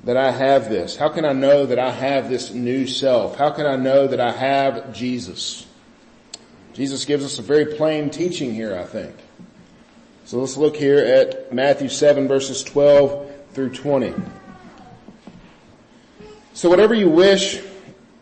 that 0.05 0.15
I 0.15 0.31
have 0.31 0.69
this? 0.69 0.95
How 0.95 1.09
can 1.09 1.25
I 1.25 1.33
know 1.33 1.65
that 1.65 1.77
I 1.77 1.91
have 1.91 2.29
this 2.29 2.53
new 2.53 2.88
self? 2.88 3.36
How 3.36 3.49
can 3.49 3.65
I 3.65 3.75
know 3.75 4.07
that 4.07 4.21
I 4.21 4.31
have 4.31 4.93
Jesus? 4.93 5.65
Jesus 6.71 7.03
gives 7.03 7.25
us 7.25 7.38
a 7.38 7.41
very 7.41 7.65
plain 7.75 8.09
teaching 8.09 8.53
here, 8.53 8.77
I 8.77 8.86
think. 8.86 9.13
So 10.23 10.39
let's 10.39 10.55
look 10.55 10.77
here 10.77 10.99
at 10.99 11.53
Matthew 11.53 11.89
7 11.89 12.25
verses 12.25 12.63
12 12.63 13.29
through 13.51 13.71
20. 13.71 14.13
So 16.53 16.69
whatever 16.69 16.93
you 16.93 17.09
wish 17.09 17.62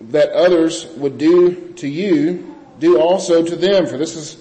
that 0.09 0.31
others 0.31 0.87
would 0.97 1.19
do 1.19 1.73
to 1.73 1.87
you, 1.87 2.55
do 2.79 2.99
also 2.99 3.45
to 3.45 3.55
them, 3.55 3.85
for 3.85 3.99
this 3.99 4.15
is 4.15 4.40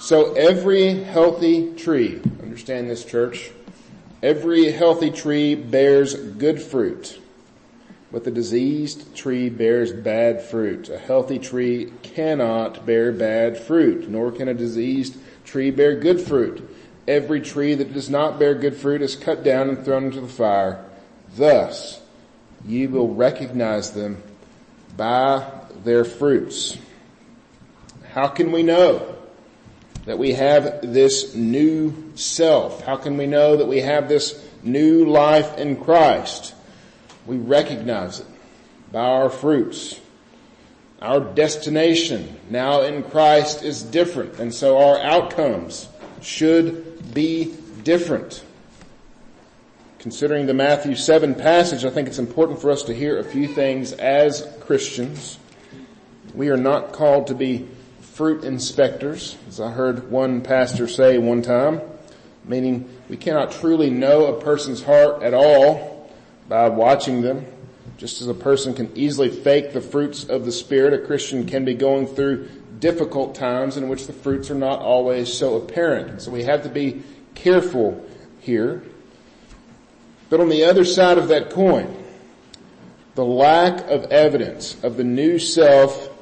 So 0.00 0.32
every 0.34 0.94
healthy 0.94 1.74
tree, 1.74 2.20
understand 2.40 2.88
this 2.88 3.04
church, 3.04 3.50
every 4.22 4.70
healthy 4.70 5.10
tree 5.10 5.56
bears 5.56 6.14
good 6.14 6.62
fruit, 6.62 7.20
but 8.12 8.22
the 8.22 8.30
diseased 8.30 9.16
tree 9.16 9.48
bears 9.48 9.92
bad 9.92 10.40
fruit. 10.40 10.88
A 10.88 10.98
healthy 10.98 11.40
tree 11.40 11.92
cannot 12.04 12.86
bear 12.86 13.10
bad 13.10 13.58
fruit, 13.58 14.08
nor 14.08 14.30
can 14.30 14.46
a 14.46 14.54
diseased 14.54 15.16
tree 15.44 15.72
bear 15.72 15.96
good 15.96 16.20
fruit. 16.20 16.76
Every 17.08 17.40
tree 17.40 17.74
that 17.74 17.92
does 17.92 18.08
not 18.08 18.38
bear 18.38 18.54
good 18.54 18.76
fruit 18.76 19.02
is 19.02 19.16
cut 19.16 19.42
down 19.42 19.68
and 19.68 19.84
thrown 19.84 20.04
into 20.04 20.20
the 20.20 20.28
fire. 20.28 20.84
Thus, 21.34 22.00
you 22.64 22.88
will 22.88 23.12
recognize 23.14 23.90
them 23.90 24.22
by 24.96 25.44
their 25.82 26.04
fruits. 26.04 26.78
How 28.12 28.28
can 28.28 28.52
we 28.52 28.62
know 28.62 29.17
that 30.08 30.18
we 30.18 30.32
have 30.32 30.80
this 30.80 31.34
new 31.34 31.92
self? 32.14 32.82
How 32.82 32.96
can 32.96 33.18
we 33.18 33.26
know 33.26 33.58
that 33.58 33.68
we 33.68 33.82
have 33.82 34.08
this 34.08 34.42
new 34.62 35.04
life 35.04 35.58
in 35.58 35.76
Christ? 35.76 36.54
We 37.26 37.36
recognize 37.36 38.20
it 38.20 38.26
by 38.90 39.00
our 39.00 39.28
fruits. 39.28 40.00
Our 41.02 41.20
destination 41.20 42.40
now 42.48 42.80
in 42.80 43.02
Christ 43.02 43.62
is 43.62 43.82
different 43.82 44.38
and 44.38 44.52
so 44.52 44.78
our 44.78 44.98
outcomes 44.98 45.90
should 46.22 47.12
be 47.12 47.54
different. 47.84 48.42
Considering 49.98 50.46
the 50.46 50.54
Matthew 50.54 50.96
7 50.96 51.34
passage, 51.34 51.84
I 51.84 51.90
think 51.90 52.08
it's 52.08 52.18
important 52.18 52.62
for 52.62 52.70
us 52.70 52.82
to 52.84 52.94
hear 52.94 53.18
a 53.18 53.24
few 53.24 53.46
things 53.46 53.92
as 53.92 54.48
Christians. 54.60 55.38
We 56.32 56.48
are 56.48 56.56
not 56.56 56.94
called 56.94 57.26
to 57.26 57.34
be 57.34 57.68
fruit 58.18 58.42
inspectors, 58.42 59.36
as 59.46 59.60
I 59.60 59.70
heard 59.70 60.10
one 60.10 60.40
pastor 60.40 60.88
say 60.88 61.18
one 61.18 61.40
time, 61.40 61.80
meaning 62.44 62.90
we 63.08 63.16
cannot 63.16 63.52
truly 63.52 63.90
know 63.90 64.26
a 64.26 64.40
person's 64.40 64.82
heart 64.82 65.22
at 65.22 65.34
all 65.34 66.10
by 66.48 66.68
watching 66.68 67.22
them. 67.22 67.46
Just 67.96 68.20
as 68.20 68.26
a 68.26 68.34
person 68.34 68.74
can 68.74 68.90
easily 68.96 69.30
fake 69.30 69.72
the 69.72 69.80
fruits 69.80 70.24
of 70.24 70.44
the 70.44 70.50
Spirit, 70.50 70.94
a 70.94 71.06
Christian 71.06 71.46
can 71.46 71.64
be 71.64 71.74
going 71.74 72.08
through 72.08 72.48
difficult 72.80 73.36
times 73.36 73.76
in 73.76 73.88
which 73.88 74.08
the 74.08 74.12
fruits 74.12 74.50
are 74.50 74.56
not 74.56 74.80
always 74.80 75.32
so 75.32 75.54
apparent. 75.54 76.20
So 76.20 76.32
we 76.32 76.42
have 76.42 76.64
to 76.64 76.68
be 76.68 77.04
careful 77.36 78.04
here. 78.40 78.82
But 80.28 80.40
on 80.40 80.48
the 80.48 80.64
other 80.64 80.84
side 80.84 81.18
of 81.18 81.28
that 81.28 81.50
coin, 81.50 82.04
the 83.14 83.24
lack 83.24 83.88
of 83.88 84.10
evidence 84.10 84.76
of 84.82 84.96
the 84.96 85.04
new 85.04 85.38
self 85.38 86.17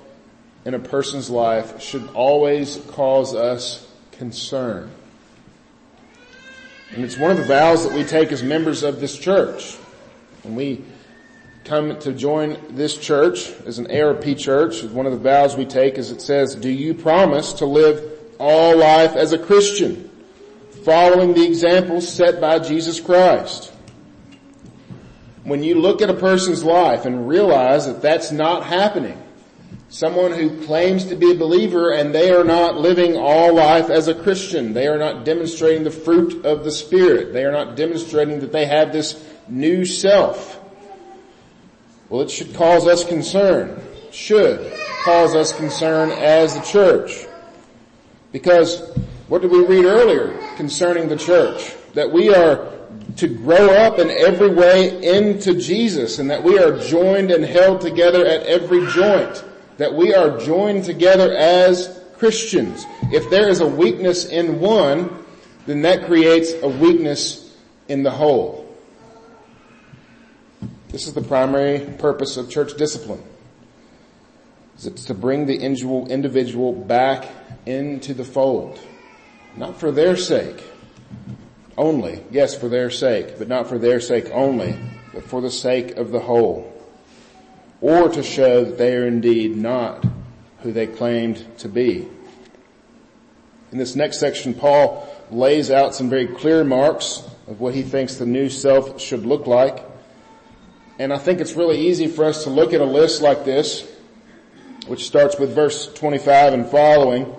in 0.66 0.74
a 0.74 0.78
person's 0.80 1.30
life 1.30 1.80
should 1.80 2.06
always 2.12 2.78
cause 2.88 3.36
us 3.36 3.88
concern. 4.10 4.90
And 6.92 7.04
it's 7.04 7.16
one 7.16 7.30
of 7.30 7.36
the 7.36 7.44
vows 7.44 7.88
that 7.88 7.96
we 7.96 8.02
take 8.02 8.32
as 8.32 8.42
members 8.42 8.82
of 8.82 8.98
this 8.98 9.16
church. 9.16 9.76
When 10.42 10.56
we 10.56 10.84
come 11.64 11.96
to 12.00 12.12
join 12.12 12.58
this 12.70 12.96
church 12.96 13.52
as 13.64 13.78
an 13.78 13.88
ARP 13.90 14.36
church, 14.36 14.82
one 14.82 15.06
of 15.06 15.12
the 15.12 15.18
vows 15.18 15.56
we 15.56 15.66
take 15.66 15.98
is 15.98 16.10
it 16.10 16.20
says, 16.20 16.56
do 16.56 16.68
you 16.68 16.94
promise 16.94 17.52
to 17.54 17.66
live 17.66 18.02
all 18.40 18.76
life 18.76 19.14
as 19.14 19.32
a 19.32 19.38
Christian, 19.38 20.10
following 20.84 21.32
the 21.32 21.46
examples 21.46 22.08
set 22.08 22.40
by 22.40 22.58
Jesus 22.58 22.98
Christ? 22.98 23.72
When 25.44 25.62
you 25.62 25.76
look 25.76 26.02
at 26.02 26.10
a 26.10 26.14
person's 26.14 26.64
life 26.64 27.06
and 27.06 27.28
realize 27.28 27.86
that 27.86 28.02
that's 28.02 28.32
not 28.32 28.64
happening, 28.64 29.22
Someone 29.88 30.32
who 30.32 30.64
claims 30.66 31.04
to 31.06 31.16
be 31.16 31.30
a 31.30 31.36
believer 31.36 31.92
and 31.92 32.12
they 32.12 32.30
are 32.30 32.42
not 32.42 32.76
living 32.76 33.16
all 33.16 33.54
life 33.54 33.88
as 33.88 34.08
a 34.08 34.14
Christian. 34.14 34.72
They 34.72 34.88
are 34.88 34.98
not 34.98 35.24
demonstrating 35.24 35.84
the 35.84 35.92
fruit 35.92 36.44
of 36.44 36.64
the 36.64 36.72
Spirit. 36.72 37.32
They 37.32 37.44
are 37.44 37.52
not 37.52 37.76
demonstrating 37.76 38.40
that 38.40 38.52
they 38.52 38.66
have 38.66 38.92
this 38.92 39.24
new 39.48 39.84
self. 39.84 40.60
Well, 42.08 42.22
it 42.22 42.30
should 42.30 42.54
cause 42.54 42.86
us 42.86 43.04
concern. 43.04 43.80
Should 44.10 44.72
cause 45.04 45.36
us 45.36 45.52
concern 45.52 46.10
as 46.10 46.54
the 46.54 46.62
church. 46.62 47.26
Because 48.32 48.80
what 49.28 49.42
did 49.42 49.52
we 49.52 49.64
read 49.64 49.84
earlier 49.84 50.36
concerning 50.56 51.08
the 51.08 51.16
church? 51.16 51.74
That 51.94 52.10
we 52.10 52.34
are 52.34 52.72
to 53.16 53.28
grow 53.28 53.70
up 53.70 54.00
in 54.00 54.10
every 54.10 54.50
way 54.50 55.16
into 55.16 55.54
Jesus 55.54 56.18
and 56.18 56.28
that 56.30 56.42
we 56.42 56.58
are 56.58 56.76
joined 56.80 57.30
and 57.30 57.44
held 57.44 57.80
together 57.80 58.26
at 58.26 58.42
every 58.42 58.84
joint 58.88 59.44
that 59.78 59.94
we 59.94 60.14
are 60.14 60.38
joined 60.38 60.84
together 60.84 61.34
as 61.34 62.00
Christians. 62.18 62.86
If 63.12 63.28
there 63.30 63.48
is 63.48 63.60
a 63.60 63.66
weakness 63.66 64.26
in 64.26 64.60
one, 64.60 65.24
then 65.66 65.82
that 65.82 66.06
creates 66.06 66.52
a 66.62 66.68
weakness 66.68 67.54
in 67.88 68.02
the 68.02 68.10
whole. 68.10 68.62
This 70.88 71.06
is 71.06 71.14
the 71.14 71.22
primary 71.22 71.80
purpose 71.98 72.36
of 72.36 72.48
church 72.48 72.76
discipline. 72.76 73.22
It's 74.82 75.06
to 75.06 75.14
bring 75.14 75.46
the 75.46 75.58
individual 75.58 76.72
back 76.72 77.28
into 77.64 78.14
the 78.14 78.24
fold. 78.24 78.78
Not 79.56 79.78
for 79.80 79.90
their 79.90 80.16
sake 80.16 80.62
only. 81.76 82.22
Yes, 82.30 82.54
for 82.54 82.68
their 82.68 82.90
sake, 82.90 83.38
but 83.38 83.48
not 83.48 83.68
for 83.68 83.78
their 83.78 84.00
sake 84.00 84.30
only, 84.32 84.78
but 85.12 85.24
for 85.24 85.40
the 85.40 85.50
sake 85.50 85.96
of 85.96 86.10
the 86.10 86.20
whole 86.20 86.75
or 87.86 88.08
to 88.08 88.20
show 88.20 88.64
that 88.64 88.78
they 88.78 88.96
are 88.96 89.06
indeed 89.06 89.56
not 89.56 90.04
who 90.62 90.72
they 90.72 90.88
claimed 90.88 91.46
to 91.56 91.68
be. 91.68 92.08
In 93.70 93.78
this 93.78 93.94
next 93.94 94.18
section, 94.18 94.54
Paul 94.54 95.06
lays 95.30 95.70
out 95.70 95.94
some 95.94 96.10
very 96.10 96.26
clear 96.26 96.64
marks 96.64 97.22
of 97.46 97.60
what 97.60 97.74
he 97.74 97.82
thinks 97.82 98.16
the 98.16 98.26
new 98.26 98.50
self 98.50 99.00
should 99.00 99.24
look 99.24 99.46
like. 99.46 99.84
And 100.98 101.12
I 101.12 101.18
think 101.18 101.40
it's 101.40 101.52
really 101.52 101.78
easy 101.86 102.08
for 102.08 102.24
us 102.24 102.42
to 102.42 102.50
look 102.50 102.72
at 102.72 102.80
a 102.80 102.84
list 102.84 103.22
like 103.22 103.44
this, 103.44 103.88
which 104.88 105.06
starts 105.06 105.38
with 105.38 105.54
verse 105.54 105.86
25 105.94 106.54
and 106.54 106.66
following, 106.66 107.32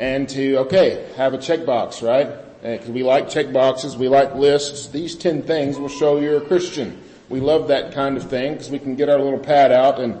and 0.00 0.28
to, 0.30 0.56
okay, 0.56 1.08
have 1.16 1.34
a 1.34 1.38
checkbox, 1.38 2.02
right? 2.02 2.26
Eh, 2.64 2.78
because 2.78 2.90
we 2.90 3.04
like 3.04 3.26
checkboxes, 3.26 3.96
we 3.96 4.08
like 4.08 4.34
lists. 4.34 4.88
These 4.88 5.14
10 5.14 5.42
things 5.42 5.78
will 5.78 5.88
show 5.88 6.18
you're 6.18 6.38
a 6.38 6.46
Christian. 6.46 7.00
We 7.28 7.40
love 7.40 7.68
that 7.68 7.92
kind 7.92 8.16
of 8.16 8.28
thing 8.28 8.52
because 8.52 8.70
we 8.70 8.78
can 8.78 8.96
get 8.96 9.08
our 9.08 9.18
little 9.18 9.38
pad 9.38 9.72
out 9.72 9.98
and 9.98 10.20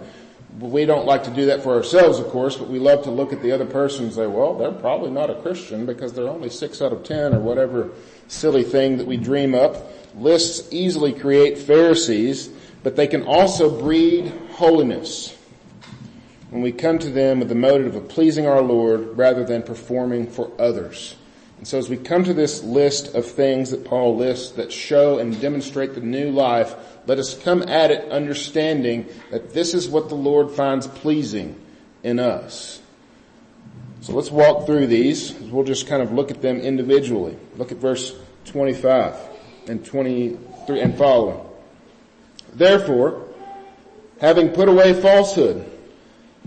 we 0.58 0.84
don't 0.84 1.04
like 1.04 1.24
to 1.24 1.30
do 1.30 1.46
that 1.46 1.62
for 1.62 1.74
ourselves, 1.74 2.18
of 2.18 2.28
course, 2.28 2.56
but 2.56 2.68
we 2.68 2.78
love 2.78 3.02
to 3.04 3.10
look 3.10 3.32
at 3.32 3.42
the 3.42 3.52
other 3.52 3.66
person 3.66 4.04
and 4.04 4.14
say, 4.14 4.26
well, 4.26 4.54
they're 4.56 4.72
probably 4.72 5.10
not 5.10 5.28
a 5.28 5.34
Christian 5.42 5.84
because 5.84 6.12
they're 6.12 6.28
only 6.28 6.48
six 6.48 6.80
out 6.80 6.92
of 6.92 7.02
ten 7.02 7.34
or 7.34 7.40
whatever 7.40 7.90
silly 8.28 8.62
thing 8.62 8.96
that 8.98 9.06
we 9.06 9.16
dream 9.16 9.54
up. 9.54 9.92
Lists 10.14 10.68
easily 10.72 11.12
create 11.12 11.58
Pharisees, 11.58 12.50
but 12.82 12.94
they 12.94 13.06
can 13.08 13.24
also 13.24 13.80
breed 13.80 14.32
holiness 14.52 15.36
when 16.50 16.62
we 16.62 16.70
come 16.70 17.00
to 17.00 17.10
them 17.10 17.40
with 17.40 17.48
the 17.48 17.54
motive 17.56 17.96
of 17.96 18.08
pleasing 18.08 18.46
our 18.46 18.62
Lord 18.62 19.18
rather 19.18 19.44
than 19.44 19.62
performing 19.62 20.28
for 20.28 20.52
others. 20.60 21.16
And 21.64 21.68
so 21.70 21.78
as 21.78 21.88
we 21.88 21.96
come 21.96 22.24
to 22.24 22.34
this 22.34 22.62
list 22.62 23.14
of 23.14 23.24
things 23.24 23.70
that 23.70 23.86
Paul 23.86 24.18
lists 24.18 24.50
that 24.56 24.70
show 24.70 25.18
and 25.18 25.40
demonstrate 25.40 25.94
the 25.94 26.02
new 26.02 26.30
life, 26.30 26.74
let 27.06 27.18
us 27.18 27.42
come 27.42 27.62
at 27.62 27.90
it 27.90 28.10
understanding 28.10 29.06
that 29.30 29.54
this 29.54 29.72
is 29.72 29.88
what 29.88 30.10
the 30.10 30.14
Lord 30.14 30.50
finds 30.50 30.86
pleasing 30.86 31.58
in 32.02 32.18
us. 32.18 32.82
So 34.02 34.12
let's 34.12 34.30
walk 34.30 34.66
through 34.66 34.88
these. 34.88 35.32
We'll 35.32 35.64
just 35.64 35.86
kind 35.86 36.02
of 36.02 36.12
look 36.12 36.30
at 36.30 36.42
them 36.42 36.60
individually. 36.60 37.34
Look 37.56 37.72
at 37.72 37.78
verse 37.78 38.14
25 38.44 39.16
and 39.66 39.82
23 39.82 40.80
and 40.80 40.98
following. 40.98 41.40
Therefore, 42.52 43.26
having 44.20 44.50
put 44.50 44.68
away 44.68 44.92
falsehood, 45.00 45.64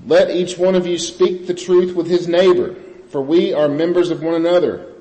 let 0.05 0.29
each 0.29 0.59
one 0.59 0.75
of 0.75 0.85
you 0.85 0.99
speak 0.99 1.47
the 1.47 1.55
truth 1.55 1.95
with 1.95 2.05
his 2.05 2.27
neighbor, 2.27 2.75
for 3.09 3.19
we 3.19 3.51
are 3.51 3.67
members 3.67 4.11
of 4.11 4.21
one 4.21 4.35
another. 4.35 4.93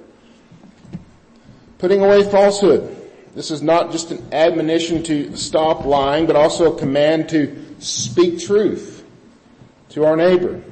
Putting 1.79 2.03
away 2.03 2.23
falsehood. 2.23 2.93
This 3.35 3.51
is 3.51 3.63
not 3.63 3.93
just 3.93 4.11
an 4.11 4.27
admonition 4.33 5.03
to 5.05 5.37
stop 5.37 5.85
lying, 5.85 6.27
but 6.27 6.37
also 6.37 6.75
a 6.75 6.79
command 6.79 7.29
to 7.31 7.67
speak 7.81 8.41
truth 8.41 9.05
to 9.91 10.05
our 10.05 10.17
neighbor. 10.17 10.63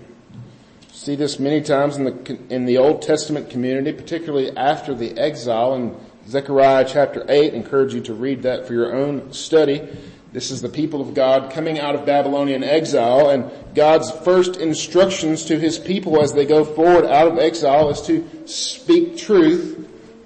See 0.91 1.15
this 1.15 1.39
many 1.39 1.61
times 1.61 1.99
in 1.99 2.05
the, 2.05 2.39
in 2.49 2.65
the 2.65 2.79
Old 2.79 3.03
Testament 3.03 3.51
community, 3.51 3.93
particularly 3.93 4.57
after 4.57 4.95
the 4.95 5.19
exile 5.19 5.75
in 5.75 5.95
Zechariah 6.27 6.87
chapter 6.89 7.27
8. 7.29 7.53
I 7.53 7.57
encourage 7.57 7.93
you 7.93 8.01
to 8.03 8.15
read 8.15 8.45
that 8.45 8.67
for 8.67 8.73
your 8.73 8.95
own 8.95 9.31
study. 9.35 9.87
This 10.33 10.51
is 10.51 10.63
the 10.63 10.71
people 10.71 11.03
of 11.03 11.13
God 11.13 11.53
coming 11.53 11.79
out 11.79 11.95
of 11.95 12.07
Babylonian 12.07 12.65
exile 12.65 13.29
and 13.29 13.51
God's 13.75 14.11
first 14.11 14.57
instructions 14.57 15.45
to 15.45 15.59
his 15.59 15.79
people 15.79 16.23
as 16.23 16.33
they 16.33 16.47
go 16.47 16.65
forward 16.65 17.05
out 17.05 17.29
of 17.29 17.39
exile 17.39 17.91
is 17.91 18.01
to 18.03 18.27
speak 18.47 19.19
truth 19.19 19.84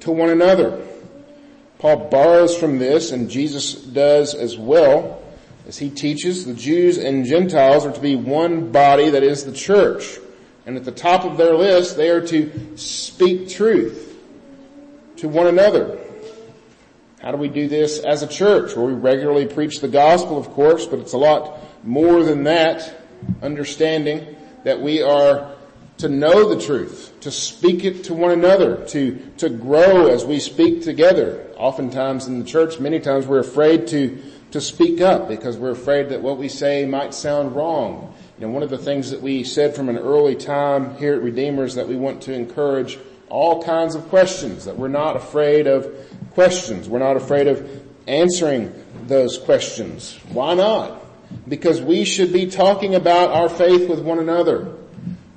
to 0.08 0.12
one 0.12 0.30
another. 0.30 0.82
Paul 1.78 2.08
borrows 2.08 2.56
from 2.56 2.78
this 2.78 3.12
and 3.12 3.30
Jesus 3.30 3.74
does 3.74 4.34
as 4.34 4.56
well 4.56 5.22
as 5.66 5.76
he 5.76 5.90
teaches 5.90 6.46
the 6.46 6.54
Jews 6.54 6.96
and 6.96 7.26
Gentiles 7.26 7.84
are 7.84 7.92
to 7.92 8.00
be 8.00 8.16
one 8.16 8.72
body 8.72 9.10
that 9.10 9.22
is 9.22 9.44
the 9.44 9.52
church. 9.52 10.18
And 10.64 10.76
at 10.76 10.84
the 10.84 10.92
top 10.92 11.24
of 11.24 11.36
their 11.36 11.54
list 11.54 11.98
they 11.98 12.08
are 12.08 12.26
to 12.26 12.76
speak 12.76 13.50
truth 13.50 14.16
to 15.16 15.28
one 15.28 15.46
another. 15.46 15.98
How 17.20 17.30
do 17.30 17.36
we 17.36 17.48
do 17.48 17.68
this 17.68 17.98
as 17.98 18.22
a 18.22 18.28
church? 18.28 18.74
Well, 18.74 18.86
we 18.86 18.94
regularly 18.94 19.46
preach 19.46 19.80
the 19.80 19.88
gospel, 19.88 20.38
of 20.38 20.48
course, 20.50 20.86
but 20.86 21.00
it's 21.00 21.12
a 21.12 21.18
lot 21.18 21.58
more 21.84 22.22
than 22.22 22.44
that. 22.44 23.02
Understanding 23.42 24.36
that 24.64 24.80
we 24.80 25.02
are 25.02 25.54
to 25.98 26.08
know 26.08 26.54
the 26.54 26.60
truth, 26.60 27.12
to 27.20 27.30
speak 27.30 27.84
it 27.84 28.04
to 28.04 28.14
one 28.14 28.30
another, 28.30 28.84
to, 28.86 29.18
to 29.38 29.48
grow 29.48 30.06
as 30.06 30.24
we 30.24 30.38
speak 30.38 30.82
together. 30.82 31.52
Oftentimes 31.56 32.26
in 32.26 32.38
the 32.38 32.44
church, 32.44 32.78
many 32.78 33.00
times 33.00 33.26
we're 33.26 33.40
afraid 33.40 33.88
to, 33.88 34.22
to 34.52 34.60
speak 34.60 35.00
up 35.00 35.28
because 35.28 35.56
we're 35.56 35.72
afraid 35.72 36.08
that 36.10 36.22
what 36.22 36.38
we 36.38 36.48
say 36.48 36.86
might 36.86 37.14
sound 37.14 37.54
wrong. 37.54 38.14
You 38.38 38.46
know, 38.46 38.52
one 38.52 38.62
of 38.62 38.70
the 38.70 38.78
things 38.78 39.10
that 39.10 39.20
we 39.20 39.42
said 39.42 39.74
from 39.74 39.88
an 39.88 39.98
early 39.98 40.36
time 40.36 40.96
here 40.98 41.14
at 41.14 41.22
Redeemer 41.22 41.64
is 41.64 41.74
that 41.74 41.88
we 41.88 41.96
want 41.96 42.22
to 42.22 42.32
encourage 42.32 42.96
all 43.28 43.62
kinds 43.62 43.96
of 43.96 44.08
questions, 44.08 44.64
that 44.66 44.78
we're 44.78 44.88
not 44.88 45.16
afraid 45.16 45.66
of 45.66 45.92
questions. 46.32 46.88
We're 46.88 47.00
not 47.00 47.16
afraid 47.16 47.48
of 47.48 47.68
answering 48.06 48.72
those 49.06 49.36
questions. 49.36 50.16
Why 50.30 50.54
not? 50.54 51.04
Because 51.48 51.82
we 51.82 52.04
should 52.04 52.32
be 52.32 52.46
talking 52.46 52.94
about 52.94 53.30
our 53.30 53.48
faith 53.48 53.88
with 53.88 54.00
one 54.00 54.20
another. 54.20 54.77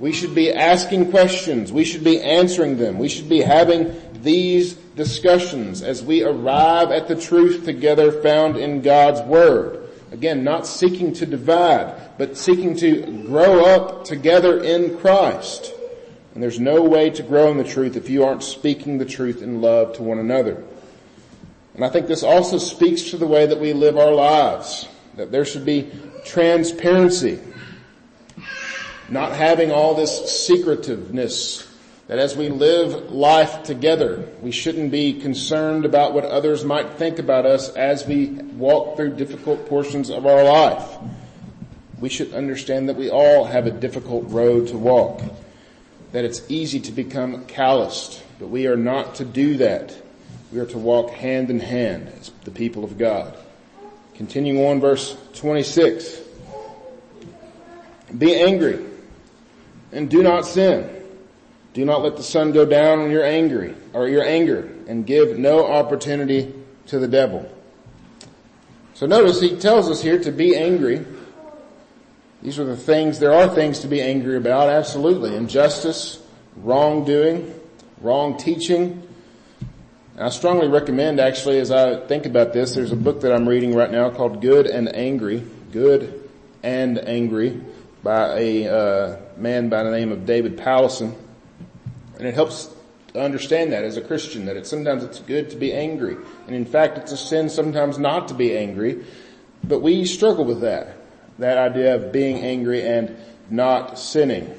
We 0.02 0.12
should 0.12 0.34
be 0.34 0.52
asking 0.52 1.12
questions. 1.12 1.72
We 1.72 1.84
should 1.84 2.02
be 2.02 2.20
answering 2.20 2.76
them. 2.76 2.98
We 2.98 3.08
should 3.08 3.28
be 3.28 3.40
having 3.40 3.94
these 4.20 4.74
discussions 4.74 5.80
as 5.80 6.02
we 6.02 6.24
arrive 6.24 6.90
at 6.90 7.06
the 7.06 7.14
truth 7.14 7.64
together 7.64 8.10
found 8.10 8.56
in 8.56 8.82
God's 8.82 9.20
Word. 9.20 9.88
Again, 10.10 10.42
not 10.42 10.66
seeking 10.66 11.12
to 11.14 11.24
divide, 11.24 12.18
but 12.18 12.36
seeking 12.36 12.76
to 12.78 13.24
grow 13.28 13.64
up 13.64 14.02
together 14.04 14.60
in 14.60 14.98
Christ. 14.98 15.72
And 16.34 16.42
there's 16.42 16.58
no 16.58 16.82
way 16.82 17.10
to 17.10 17.22
grow 17.22 17.52
in 17.52 17.56
the 17.56 17.62
truth 17.62 17.96
if 17.96 18.10
you 18.10 18.24
aren't 18.24 18.42
speaking 18.42 18.98
the 18.98 19.04
truth 19.04 19.40
in 19.40 19.60
love 19.60 19.94
to 19.98 20.02
one 20.02 20.18
another. 20.18 20.64
And 21.76 21.84
I 21.84 21.88
think 21.88 22.08
this 22.08 22.24
also 22.24 22.58
speaks 22.58 23.02
to 23.10 23.18
the 23.18 23.28
way 23.28 23.46
that 23.46 23.60
we 23.60 23.72
live 23.72 23.96
our 23.96 24.12
lives, 24.12 24.88
that 25.14 25.30
there 25.30 25.44
should 25.44 25.64
be 25.64 25.92
transparency, 26.24 27.38
not 29.12 29.36
having 29.36 29.70
all 29.70 29.94
this 29.94 30.46
secretiveness, 30.46 31.68
that 32.08 32.18
as 32.18 32.34
we 32.34 32.48
live 32.48 33.12
life 33.12 33.62
together, 33.62 34.26
we 34.40 34.50
shouldn't 34.50 34.90
be 34.90 35.20
concerned 35.20 35.84
about 35.84 36.14
what 36.14 36.24
others 36.24 36.64
might 36.64 36.94
think 36.94 37.18
about 37.18 37.44
us 37.44 37.68
as 37.76 38.06
we 38.06 38.28
walk 38.28 38.96
through 38.96 39.14
difficult 39.14 39.68
portions 39.68 40.08
of 40.08 40.24
our 40.24 40.42
life. 40.42 40.98
We 42.00 42.08
should 42.08 42.32
understand 42.32 42.88
that 42.88 42.96
we 42.96 43.10
all 43.10 43.44
have 43.44 43.66
a 43.66 43.70
difficult 43.70 44.24
road 44.28 44.68
to 44.68 44.78
walk, 44.78 45.20
that 46.12 46.24
it's 46.24 46.42
easy 46.48 46.80
to 46.80 46.92
become 46.92 47.44
calloused, 47.44 48.22
but 48.38 48.48
we 48.48 48.66
are 48.66 48.76
not 48.76 49.16
to 49.16 49.26
do 49.26 49.58
that. 49.58 49.94
We 50.50 50.58
are 50.58 50.66
to 50.66 50.78
walk 50.78 51.10
hand 51.10 51.50
in 51.50 51.60
hand 51.60 52.10
as 52.18 52.30
the 52.44 52.50
people 52.50 52.82
of 52.82 52.96
God. 52.96 53.36
Continuing 54.14 54.64
on 54.66 54.80
verse 54.80 55.16
26. 55.34 56.18
Be 58.16 58.34
angry 58.34 58.86
and 59.92 60.10
do 60.10 60.22
not 60.22 60.46
sin. 60.46 60.88
Do 61.74 61.84
not 61.84 62.02
let 62.02 62.16
the 62.16 62.22
sun 62.22 62.52
go 62.52 62.66
down 62.66 63.00
on 63.00 63.10
your 63.10 63.24
angry 63.24 63.74
or 63.92 64.08
your 64.08 64.24
anger 64.24 64.70
and 64.86 65.06
give 65.06 65.38
no 65.38 65.66
opportunity 65.66 66.52
to 66.86 66.98
the 66.98 67.08
devil. 67.08 67.50
So 68.94 69.06
notice 69.06 69.40
he 69.40 69.56
tells 69.56 69.90
us 69.90 70.02
here 70.02 70.18
to 70.18 70.30
be 70.30 70.54
angry. 70.56 71.04
These 72.42 72.58
are 72.58 72.64
the 72.64 72.76
things, 72.76 73.18
there 73.18 73.32
are 73.32 73.48
things 73.48 73.80
to 73.80 73.88
be 73.88 74.02
angry 74.02 74.36
about, 74.36 74.68
absolutely. 74.68 75.34
Injustice, 75.34 76.22
wrongdoing, 76.56 77.58
wrong 78.00 78.36
teaching, 78.36 79.02
I 80.18 80.28
strongly 80.28 80.68
recommend 80.68 81.20
actually 81.20 81.58
as 81.58 81.70
I 81.70 81.96
think 82.06 82.26
about 82.26 82.52
this, 82.52 82.74
there's 82.74 82.92
a 82.92 82.96
book 82.96 83.22
that 83.22 83.32
I'm 83.32 83.48
reading 83.48 83.74
right 83.74 83.90
now 83.90 84.10
called 84.10 84.42
Good 84.42 84.66
and 84.66 84.94
Angry, 84.94 85.42
Good 85.72 86.28
and 86.62 86.98
Angry 86.98 87.62
by 88.02 88.38
a 88.38 88.68
uh, 88.68 89.16
man 89.42 89.68
by 89.68 89.82
the 89.82 89.90
name 89.90 90.12
of 90.12 90.24
David 90.24 90.56
Powlison. 90.56 91.14
And 92.16 92.26
it 92.26 92.34
helps 92.34 92.70
to 93.12 93.20
understand 93.20 93.72
that 93.72 93.84
as 93.84 93.96
a 93.96 94.00
Christian, 94.00 94.46
that 94.46 94.56
it's 94.56 94.70
sometimes 94.70 95.04
it's 95.04 95.18
good 95.18 95.50
to 95.50 95.56
be 95.56 95.72
angry. 95.72 96.16
And 96.46 96.54
in 96.54 96.64
fact, 96.64 96.96
it's 96.96 97.12
a 97.12 97.16
sin 97.16 97.50
sometimes 97.50 97.98
not 97.98 98.28
to 98.28 98.34
be 98.34 98.56
angry. 98.56 99.04
But 99.64 99.80
we 99.80 100.04
struggle 100.04 100.44
with 100.44 100.60
that. 100.60 100.96
That 101.38 101.58
idea 101.58 101.96
of 101.96 102.12
being 102.12 102.38
angry 102.38 102.86
and 102.86 103.16
not 103.50 103.98
sinning. 103.98 104.54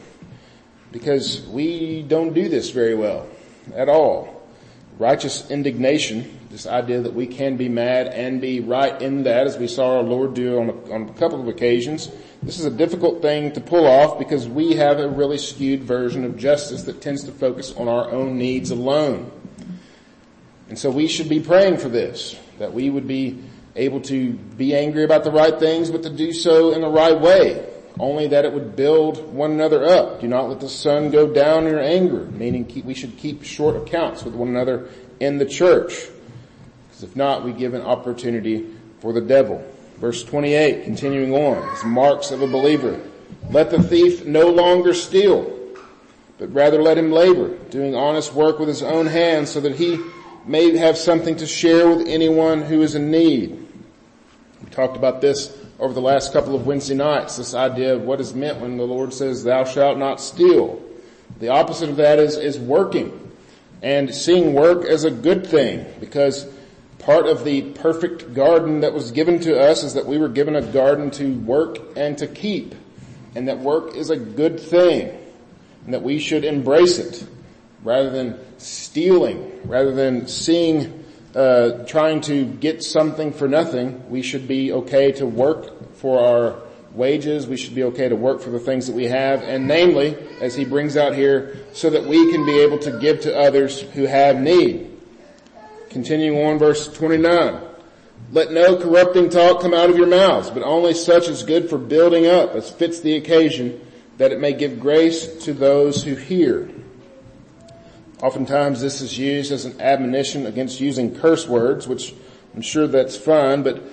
Because 0.92 1.48
we 1.48 2.04
don't 2.04 2.34
do 2.34 2.50
this 2.50 2.70
very 2.70 2.96
well 2.96 3.28
at 3.74 3.90
all 3.90 4.34
righteous 4.98 5.50
indignation, 5.50 6.40
this 6.54 6.68
idea 6.68 7.02
that 7.02 7.16
we 7.16 7.26
can 7.26 7.58
be 7.58 7.68
mad 7.68 8.06
and 8.06 8.40
be 8.40 8.60
right 8.60 9.02
in 9.02 9.24
that 9.24 9.48
as 9.48 9.58
we 9.58 9.68
saw 9.68 9.98
our 9.98 10.04
Lord 10.04 10.36
do 10.36 10.60
on 10.60 10.70
a, 10.70 10.94
on 10.94 11.10
a 11.10 11.14
couple 11.14 11.42
of 11.42 11.48
occasions. 11.48 12.12
This 12.44 12.60
is 12.60 12.66
a 12.66 12.70
difficult 12.70 13.24
thing 13.24 13.54
to 13.54 13.60
pull 13.60 13.88
off 13.88 14.20
because 14.20 14.48
we 14.48 14.76
have 14.76 15.00
a 15.00 15.10
really 15.10 15.40
skewed 15.40 15.82
version 15.82 16.24
of 16.24 16.38
justice 16.38 16.84
that 16.84 17.02
tends 17.02 17.24
to 17.24 17.32
focus 17.32 17.74
on 17.76 17.88
our 17.88 18.08
own 18.12 18.38
needs 18.38 18.70
alone. 18.70 19.32
And 20.70 20.78
so 20.78 20.92
we 20.92 21.08
should 21.08 21.28
be 21.28 21.40
praying 21.40 21.78
for 21.78 21.90
this, 21.90 22.40
that 22.60 22.72
we 22.72 22.92
would 22.92 23.08
be 23.08 23.44
able 23.76 24.02
to 24.02 24.34
be 24.34 24.76
angry 24.76 25.04
about 25.04 25.24
the 25.24 25.32
right 25.32 25.58
things, 25.58 25.90
but 25.90 26.04
to 26.04 26.12
do 26.12 26.32
so 26.34 26.72
in 26.74 26.82
the 26.82 26.88
right 26.88 27.20
way 27.20 27.68
only 28.00 28.28
that 28.28 28.46
it 28.46 28.54
would 28.54 28.76
build 28.76 29.34
one 29.34 29.52
another 29.52 29.86
up. 29.86 30.22
Do 30.22 30.28
not 30.28 30.50
let 30.50 30.60
the 30.60 30.70
sun 30.70 31.10
go 31.10 31.32
down 31.32 31.66
in 31.66 31.74
your 31.74 31.82
anger, 31.82 32.26
meaning 32.26 32.66
keep, 32.66 32.86
we 32.86 32.94
should 32.94 33.18
keep 33.18 33.44
short 33.44 33.76
accounts 33.76 34.24
with 34.24 34.34
one 34.34 34.50
another 34.50 34.90
in 35.20 35.38
the 35.38 35.46
church. 35.46 35.94
If 37.04 37.16
not, 37.16 37.44
we 37.44 37.52
give 37.52 37.74
an 37.74 37.82
opportunity 37.82 38.66
for 39.00 39.14
the 39.14 39.22
devil. 39.22 39.64
Verse 39.98 40.24
28, 40.24 40.84
continuing 40.84 41.34
on, 41.34 41.58
as 41.70 41.84
marks 41.84 42.32
of 42.32 42.42
a 42.42 42.48
believer. 42.48 43.00
Let 43.50 43.70
the 43.70 43.82
thief 43.82 44.26
no 44.26 44.50
longer 44.50 44.94
steal, 44.94 45.60
but 46.38 46.54
rather 46.54 46.82
let 46.82 46.98
him 46.98 47.12
labor, 47.12 47.56
doing 47.70 47.96
honest 47.96 48.34
work 48.34 48.60
with 48.60 48.68
his 48.68 48.82
own 48.82 49.06
hands 49.06 49.52
so 49.52 49.60
that 49.62 49.76
he 49.76 50.00
may 50.46 50.76
have 50.78 50.98
something 50.98 51.36
to 51.38 51.46
share 51.48 51.88
with 51.90 52.08
anyone 52.08 52.62
who 52.62 52.82
is 52.82 52.96
in 52.96 53.12
need. 53.12 53.52
We 54.64 54.70
talked 54.72 54.98
about 54.98 55.22
this 55.22 55.56
over 55.80 55.94
the 55.94 56.02
last 56.02 56.34
couple 56.34 56.56
of 56.56 56.66
Wednesday 56.66 56.96
nights, 56.96 57.38
this 57.38 57.54
idea 57.54 57.96
of 57.96 58.04
what 58.04 58.22
is 58.22 58.34
meant 58.34 58.60
when 58.60 58.78
the 58.78 58.84
Lord 58.84 59.14
says, 59.14 59.44
thou 59.44 59.64
shalt 59.66 59.98
not 59.98 60.22
steal. 60.22 60.82
The 61.40 61.50
opposite 61.50 61.90
of 61.90 61.98
that 61.98 62.20
is, 62.20 62.38
is 62.38 62.58
working 62.58 63.20
and 63.82 64.14
seeing 64.14 64.54
work 64.54 64.86
as 64.86 65.04
a 65.04 65.12
good 65.12 65.46
thing 65.46 65.86
because 66.00 66.48
part 67.06 67.26
of 67.26 67.44
the 67.44 67.62
perfect 67.74 68.34
garden 68.34 68.82
that 68.82 68.94
was 68.94 69.12
given 69.12 69.40
to 69.40 69.60
us 69.60 69.84
is 69.84 69.94
that 69.94 70.06
we 70.06 70.18
were 70.18 70.30
given 70.30 70.56
a 70.56 70.62
garden 70.62 71.12
to 71.12 71.34
work 71.40 71.78
and 71.96 72.18
to 72.18 72.28
keep 72.28 72.76
and 73.36 73.48
that 73.48 73.60
work 73.60 73.96
is 73.96 74.10
a 74.10 74.18
good 74.18 74.60
thing 74.60 75.18
and 75.86 75.94
that 75.94 76.04
we 76.04 76.20
should 76.20 76.46
embrace 76.46 77.00
it 77.00 77.26
rather 77.84 78.10
than 78.10 78.40
stealing, 78.58 79.62
rather 79.66 79.94
than 79.94 80.28
seeing 80.28 81.04
uh, 81.36 81.84
trying 81.86 82.22
to 82.22 82.46
get 82.46 82.84
something 82.84 83.34
for 83.34 83.48
nothing. 83.48 84.10
We 84.10 84.22
should 84.22 84.48
be 84.48 84.72
okay 84.72 85.12
to 85.14 85.26
work 85.26 85.96
for 85.96 86.20
our 86.20 86.60
wages. 86.94 87.48
We 87.48 87.58
should 87.58 87.76
be 87.76 87.84
okay 87.86 88.08
to 88.08 88.16
work 88.16 88.40
for 88.42 88.52
the 88.52 88.60
things 88.60 88.88
that 88.88 88.96
we 88.96 89.06
have. 89.06 89.42
And 89.42 89.68
namely, 89.68 90.16
as 90.40 90.56
he 90.56 90.64
brings 90.64 90.96
out 90.96 91.16
here, 91.16 91.58
so 91.74 91.90
that 91.90 92.06
we 92.06 92.32
can 92.32 92.46
be 92.46 92.60
able 92.60 92.78
to 92.80 93.00
give 93.00 93.22
to 93.22 93.38
others 93.38 93.82
who 93.82 94.04
have 94.04 94.40
need. 94.40 94.93
Continuing 95.94 96.44
on 96.44 96.58
verse 96.58 96.92
29. 96.92 97.62
Let 98.32 98.52
no 98.52 98.78
corrupting 98.78 99.30
talk 99.30 99.62
come 99.62 99.76
out 99.76 99.92
of 99.92 99.98
your 99.98 100.08
mouths, 100.08 100.50
but 100.50 100.64
only 100.64 100.96
such 100.96 101.28
as 101.28 101.44
good 101.44 101.70
for 101.70 101.78
building 101.78 102.26
up 102.26 102.56
as 102.56 102.72
fits 102.72 103.02
the 103.02 103.16
occasion 103.16 103.80
that 104.18 104.32
it 104.32 104.40
may 104.40 104.54
give 104.54 104.80
grace 104.80 105.44
to 105.44 105.54
those 105.54 106.04
who 106.04 106.16
hear. 106.16 106.68
Oftentimes 108.24 108.82
this 108.82 109.02
is 109.02 109.20
used 109.20 109.52
as 109.52 109.66
an 109.66 109.80
admonition 109.80 110.48
against 110.48 110.80
using 110.80 111.16
curse 111.16 111.48
words, 111.48 111.88
which 111.88 112.16
I'm 112.56 112.62
sure 112.62 112.88
that's 112.88 113.16
fun, 113.16 113.62
but 113.62 113.84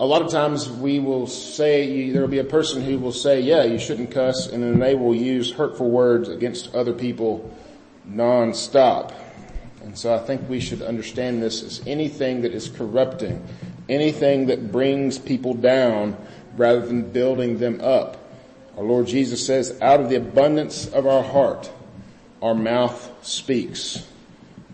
a 0.00 0.04
lot 0.04 0.22
of 0.22 0.32
times 0.32 0.68
we 0.68 0.98
will 0.98 1.28
say, 1.28 2.10
there 2.10 2.22
will 2.22 2.28
be 2.28 2.40
a 2.40 2.44
person 2.44 2.82
who 2.82 2.98
will 2.98 3.12
say, 3.12 3.40
yeah, 3.40 3.62
you 3.62 3.78
shouldn't 3.78 4.10
cuss, 4.10 4.48
and 4.48 4.64
then 4.64 4.80
they 4.80 4.96
will 4.96 5.14
use 5.14 5.52
hurtful 5.52 5.90
words 5.90 6.28
against 6.28 6.74
other 6.74 6.92
people 6.92 7.56
non-stop. 8.04 9.12
So 9.98 10.14
I 10.14 10.18
think 10.18 10.48
we 10.48 10.60
should 10.60 10.80
understand 10.80 11.42
this 11.42 11.60
as 11.64 11.82
anything 11.84 12.42
that 12.42 12.54
is 12.54 12.68
corrupting, 12.68 13.44
anything 13.88 14.46
that 14.46 14.70
brings 14.70 15.18
people 15.18 15.54
down 15.54 16.16
rather 16.56 16.86
than 16.86 17.10
building 17.10 17.58
them 17.58 17.80
up. 17.80 18.16
Our 18.76 18.84
Lord 18.84 19.08
Jesus 19.08 19.44
says, 19.44 19.76
out 19.82 19.98
of 19.98 20.08
the 20.08 20.14
abundance 20.14 20.86
of 20.86 21.08
our 21.08 21.24
heart, 21.24 21.68
our 22.40 22.54
mouth 22.54 23.10
speaks. 23.26 24.06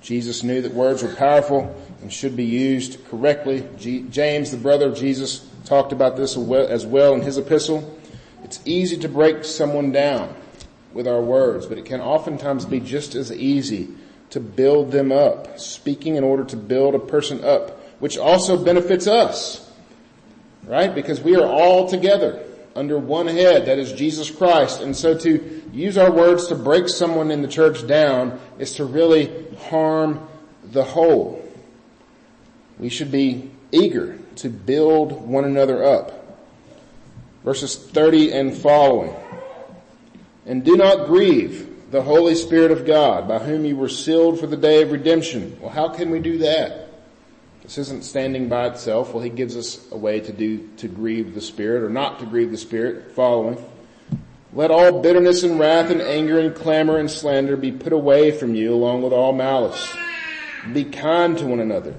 Jesus 0.02 0.42
knew 0.42 0.60
that 0.60 0.74
words 0.74 1.02
were 1.02 1.14
powerful 1.14 1.74
and 2.02 2.12
should 2.12 2.36
be 2.36 2.44
used 2.44 3.02
correctly. 3.08 3.66
G- 3.78 4.04
James, 4.10 4.50
the 4.50 4.58
brother 4.58 4.88
of 4.88 4.94
Jesus, 4.94 5.48
talked 5.64 5.92
about 5.92 6.18
this 6.18 6.36
as 6.36 6.84
well 6.84 7.14
in 7.14 7.22
his 7.22 7.38
epistle. 7.38 7.98
It's 8.42 8.60
easy 8.66 8.98
to 8.98 9.08
break 9.08 9.44
someone 9.44 9.90
down 9.90 10.36
with 10.92 11.08
our 11.08 11.22
words, 11.22 11.64
but 11.64 11.78
it 11.78 11.86
can 11.86 12.02
oftentimes 12.02 12.66
be 12.66 12.78
just 12.78 13.14
as 13.14 13.32
easy 13.32 13.88
to 14.30 14.40
build 14.40 14.90
them 14.90 15.12
up, 15.12 15.58
speaking 15.58 16.16
in 16.16 16.24
order 16.24 16.44
to 16.44 16.56
build 16.56 16.94
a 16.94 16.98
person 16.98 17.44
up, 17.44 17.80
which 18.00 18.18
also 18.18 18.62
benefits 18.62 19.06
us, 19.06 19.70
right? 20.64 20.94
Because 20.94 21.20
we 21.20 21.36
are 21.36 21.46
all 21.46 21.88
together 21.88 22.44
under 22.76 22.98
one 22.98 23.28
head, 23.28 23.66
that 23.66 23.78
is 23.78 23.92
Jesus 23.92 24.30
Christ. 24.30 24.80
And 24.80 24.96
so 24.96 25.16
to 25.18 25.62
use 25.72 25.96
our 25.96 26.10
words 26.10 26.48
to 26.48 26.54
break 26.54 26.88
someone 26.88 27.30
in 27.30 27.42
the 27.42 27.48
church 27.48 27.86
down 27.86 28.40
is 28.58 28.74
to 28.74 28.84
really 28.84 29.46
harm 29.68 30.26
the 30.64 30.82
whole. 30.82 31.40
We 32.78 32.88
should 32.88 33.12
be 33.12 33.50
eager 33.70 34.18
to 34.36 34.48
build 34.48 35.12
one 35.12 35.44
another 35.44 35.84
up. 35.84 36.20
Verses 37.44 37.76
30 37.76 38.32
and 38.32 38.56
following. 38.56 39.14
And 40.46 40.64
do 40.64 40.76
not 40.76 41.06
grieve 41.06 41.73
the 41.94 42.02
Holy 42.02 42.34
Spirit 42.34 42.72
of 42.72 42.84
God 42.84 43.28
by 43.28 43.38
whom 43.38 43.64
you 43.64 43.76
were 43.76 43.88
sealed 43.88 44.40
for 44.40 44.48
the 44.48 44.56
day 44.56 44.82
of 44.82 44.90
redemption. 44.90 45.56
Well, 45.60 45.70
how 45.70 45.90
can 45.90 46.10
we 46.10 46.18
do 46.18 46.38
that? 46.38 46.88
This 47.62 47.78
isn't 47.78 48.02
standing 48.02 48.48
by 48.48 48.66
itself. 48.66 49.14
Well, 49.14 49.22
he 49.22 49.30
gives 49.30 49.56
us 49.56 49.80
a 49.92 49.96
way 49.96 50.18
to 50.18 50.32
do, 50.32 50.68
to 50.78 50.88
grieve 50.88 51.36
the 51.36 51.40
Spirit 51.40 51.84
or 51.84 51.88
not 51.88 52.18
to 52.18 52.26
grieve 52.26 52.50
the 52.50 52.56
Spirit 52.56 53.12
following. 53.12 53.64
Let 54.52 54.72
all 54.72 55.02
bitterness 55.02 55.44
and 55.44 55.56
wrath 55.60 55.88
and 55.88 56.02
anger 56.02 56.40
and 56.40 56.52
clamor 56.52 56.98
and 56.98 57.08
slander 57.08 57.56
be 57.56 57.70
put 57.70 57.92
away 57.92 58.32
from 58.32 58.56
you 58.56 58.74
along 58.74 59.02
with 59.02 59.12
all 59.12 59.32
malice. 59.32 59.96
Be 60.72 60.82
kind 60.82 61.38
to 61.38 61.46
one 61.46 61.60
another, 61.60 61.94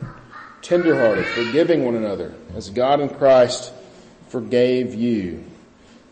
tenderhearted, 0.61 1.25
forgiving 1.27 1.85
one 1.85 1.95
another 1.95 2.33
as 2.53 2.69
God 2.69 2.99
in 2.99 3.07
Christ 3.07 3.71
forgave 4.27 4.93
you. 4.93 5.45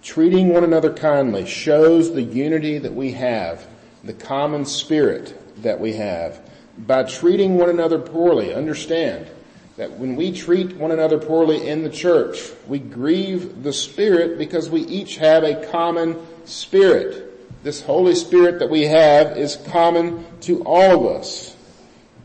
Treating 0.02 0.54
one 0.54 0.64
another 0.64 0.94
kindly 0.94 1.46
shows 1.46 2.14
the 2.14 2.24
unity 2.24 2.78
that 2.78 2.94
we 2.94 3.12
have, 3.12 3.68
the 4.04 4.14
common 4.14 4.66
spirit 4.66 5.62
that 5.64 5.80
we 5.80 5.94
have. 5.94 6.40
By 6.78 7.04
treating 7.04 7.56
one 7.58 7.70
another 7.70 8.00
poorly, 8.00 8.54
understand, 8.54 9.28
that 9.78 9.92
when 9.92 10.16
we 10.16 10.32
treat 10.32 10.76
one 10.76 10.92
another 10.92 11.18
poorly 11.18 11.68
in 11.68 11.84
the 11.84 11.90
church, 11.90 12.52
we 12.68 12.80
grieve 12.80 13.64
the 13.64 13.74
Spirit 13.74 14.38
because 14.38 14.70
we 14.70 14.82
each 14.82 15.18
have 15.18 15.44
a 15.44 15.66
common 15.72 16.18
Spirit. 16.46 17.64
This 17.64 17.82
Holy 17.82 18.14
Spirit 18.14 18.60
that 18.60 18.70
we 18.70 18.84
have 18.84 19.38
is 19.38 19.56
common 19.68 20.26
to 20.42 20.64
all 20.64 21.08
of 21.08 21.18
us. 21.18 21.56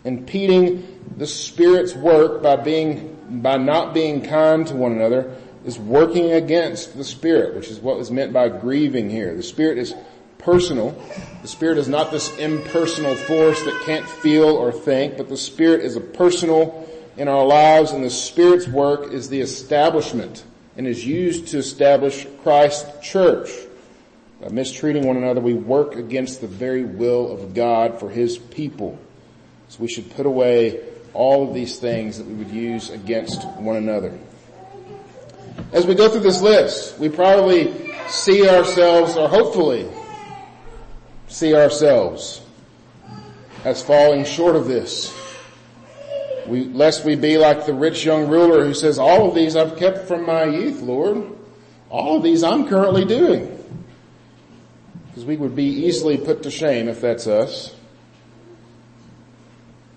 Impeding 0.05 1.01
the 1.17 1.27
Spirit's 1.27 1.95
work 1.95 2.43
by 2.43 2.57
being, 2.57 3.17
by 3.43 3.57
not 3.57 3.95
being 3.95 4.23
kind 4.23 4.67
to 4.67 4.75
one 4.75 4.93
another 4.93 5.37
is 5.64 5.79
working 5.79 6.33
against 6.33 6.97
the 6.97 7.05
Spirit, 7.05 7.55
which 7.55 7.69
is 7.69 7.79
what 7.81 7.97
was 7.97 8.11
meant 8.11 8.33
by 8.33 8.49
grieving 8.49 9.09
here. 9.09 9.35
The 9.35 9.43
Spirit 9.43 9.79
is 9.79 9.95
personal. 10.38 10.90
The 11.42 11.48
Spirit 11.48 11.79
is 11.79 11.88
not 11.88 12.11
this 12.11 12.37
impersonal 12.38 13.16
force 13.16 13.62
that 13.62 13.83
can't 13.85 14.09
feel 14.09 14.48
or 14.48 14.72
think, 14.72 15.16
but 15.16 15.29
the 15.29 15.37
Spirit 15.37 15.83
is 15.83 15.96
a 15.96 16.01
personal 16.01 16.88
in 17.16 17.29
our 17.29 17.44
lives 17.44 17.92
and 17.92 18.03
the 18.03 18.11
Spirit's 18.11 18.68
work 18.68 19.12
is 19.12 19.29
the 19.29 19.40
establishment 19.40 20.44
and 20.77 20.87
is 20.87 21.05
used 21.05 21.48
to 21.48 21.59
establish 21.59 22.27
Christ's 22.42 23.07
church. 23.07 23.51
By 24.40 24.48
mistreating 24.51 25.07
one 25.07 25.16
another, 25.16 25.40
we 25.40 25.55
work 25.55 25.96
against 25.96 26.40
the 26.40 26.46
very 26.46 26.85
will 26.85 27.33
of 27.33 27.55
God 27.55 27.98
for 27.98 28.09
His 28.09 28.38
people. 28.38 28.96
So 29.68 29.81
we 29.81 29.88
should 29.88 30.11
put 30.14 30.27
away 30.27 30.81
all 31.12 31.48
of 31.48 31.55
these 31.55 31.79
things 31.81 32.18
that 32.18 32.27
we 32.27 32.35
would 32.35 32.51
use 32.51 32.90
against 32.90 33.44
one 33.59 33.77
another. 33.77 34.16
As 35.72 35.85
we 35.85 35.96
go 35.96 36.09
through 36.09 36.20
this 36.20 36.40
list, 36.40 36.98
we 37.01 37.09
probably 37.09 37.92
see 38.07 38.48
ourselves, 38.48 39.16
or 39.16 39.29
hopefully 39.29 39.88
see 41.29 41.55
ourselves 41.55 42.41
as 43.64 43.83
falling 43.83 44.25
short 44.25 44.57
of 44.57 44.67
this. 44.67 45.14
We, 46.47 46.64
lest 46.64 47.05
we 47.05 47.14
be 47.14 47.37
like 47.37 47.67
the 47.67 47.75
rich 47.75 48.05
young 48.05 48.29
ruler 48.29 48.64
who 48.64 48.73
says, 48.73 48.99
all 48.99 49.29
of 49.29 49.35
these 49.35 49.55
I've 49.55 49.77
kept 49.77 50.09
from 50.09 50.25
my 50.25 50.45
youth, 50.45 50.81
Lord. 50.81 51.31
All 51.91 52.17
of 52.17 52.23
these 52.23 52.43
I'm 52.43 52.67
currently 52.67 53.05
doing. 53.05 53.55
Because 55.09 55.25
we 55.25 55.37
would 55.37 55.55
be 55.55 55.64
easily 55.64 56.17
put 56.17 56.43
to 56.45 56.51
shame 56.51 56.88
if 56.88 57.01
that's 57.01 57.27
us. 57.27 57.75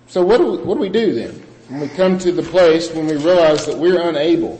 So 0.08 0.24
what 0.24 0.40
do 0.40 0.52
we, 0.52 0.58
what 0.58 0.76
do 0.76 0.82
we 0.82 0.90
do 0.90 1.14
then? 1.14 1.32
When 1.70 1.80
we 1.80 1.88
come 1.88 2.18
to 2.20 2.34
the 2.34 2.44
place 2.44 2.92
when 2.92 3.08
we 3.08 3.16
realize 3.16 3.66
that 3.66 3.78
we're 3.78 4.02
unable 4.02 4.60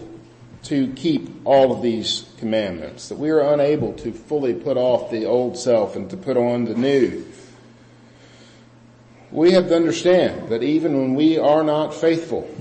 to 0.64 0.92
keep 0.94 1.30
all 1.46 1.72
of 1.72 1.82
these 1.82 2.26
commandments, 2.38 3.10
that 3.10 3.18
we 3.18 3.30
are 3.30 3.54
unable 3.54 3.94
to 3.94 4.12
fully 4.12 4.54
put 4.54 4.78
off 4.78 5.10
the 5.10 5.26
old 5.26 5.58
self 5.58 5.96
and 5.96 6.10
to 6.10 6.18
put 6.18 6.38
on 6.38 6.66
the 6.66 6.76
new, 6.76 7.26
we 9.32 9.52
have 9.54 9.68
to 9.70 9.76
understand 9.76 10.50
that 10.50 10.62
even 10.62 10.98
when 10.98 11.16
we 11.16 11.38
are 11.38 11.64
not 11.64 11.94
faithful, 11.94 12.54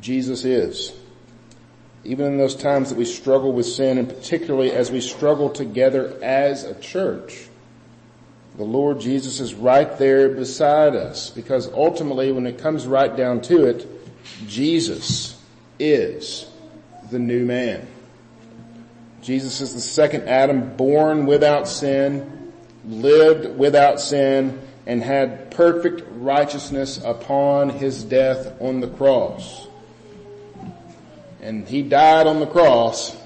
Jesus 0.00 0.44
is. 0.44 0.92
Even 2.04 2.26
in 2.26 2.38
those 2.38 2.54
times 2.54 2.90
that 2.90 2.98
we 2.98 3.04
struggle 3.04 3.52
with 3.52 3.66
sin 3.66 3.98
and 3.98 4.08
particularly 4.08 4.70
as 4.70 4.92
we 4.92 5.00
struggle 5.00 5.50
together 5.50 6.16
as 6.22 6.64
a 6.64 6.74
church, 6.80 7.48
the 8.56 8.64
Lord 8.64 9.00
Jesus 9.00 9.40
is 9.40 9.54
right 9.54 9.98
there 9.98 10.30
beside 10.30 10.94
us 10.94 11.30
because 11.30 11.70
ultimately 11.72 12.32
when 12.32 12.46
it 12.46 12.58
comes 12.58 12.86
right 12.86 13.14
down 13.14 13.40
to 13.42 13.66
it, 13.66 13.86
Jesus 14.46 15.38
is 15.78 16.46
the 17.10 17.18
new 17.18 17.44
man. 17.44 17.86
Jesus 19.22 19.60
is 19.60 19.74
the 19.74 19.80
second 19.80 20.28
Adam 20.28 20.76
born 20.76 21.26
without 21.26 21.66
sin, 21.66 22.52
lived 22.84 23.58
without 23.58 24.00
sin, 24.00 24.60
and 24.86 25.02
had 25.02 25.50
perfect 25.50 26.04
righteousness 26.12 27.02
upon 27.04 27.70
his 27.70 28.04
death 28.04 28.60
on 28.60 28.80
the 28.80 28.88
cross. 28.88 29.66
And 31.40 31.66
he 31.66 31.82
died 31.82 32.26
on 32.26 32.40
the 32.40 32.46
cross 32.46 33.16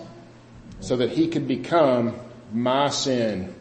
so 0.81 0.97
that 0.97 1.11
he 1.11 1.29
could 1.29 1.47
become 1.47 2.15
my 2.53 2.89
sin 2.89 3.55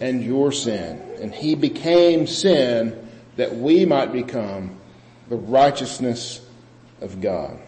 and 0.00 0.22
your 0.22 0.52
sin. 0.52 1.00
And 1.20 1.34
he 1.34 1.54
became 1.54 2.26
sin 2.26 3.08
that 3.36 3.56
we 3.56 3.86
might 3.86 4.12
become 4.12 4.78
the 5.28 5.36
righteousness 5.36 6.40
of 7.00 7.20
God. 7.20 7.58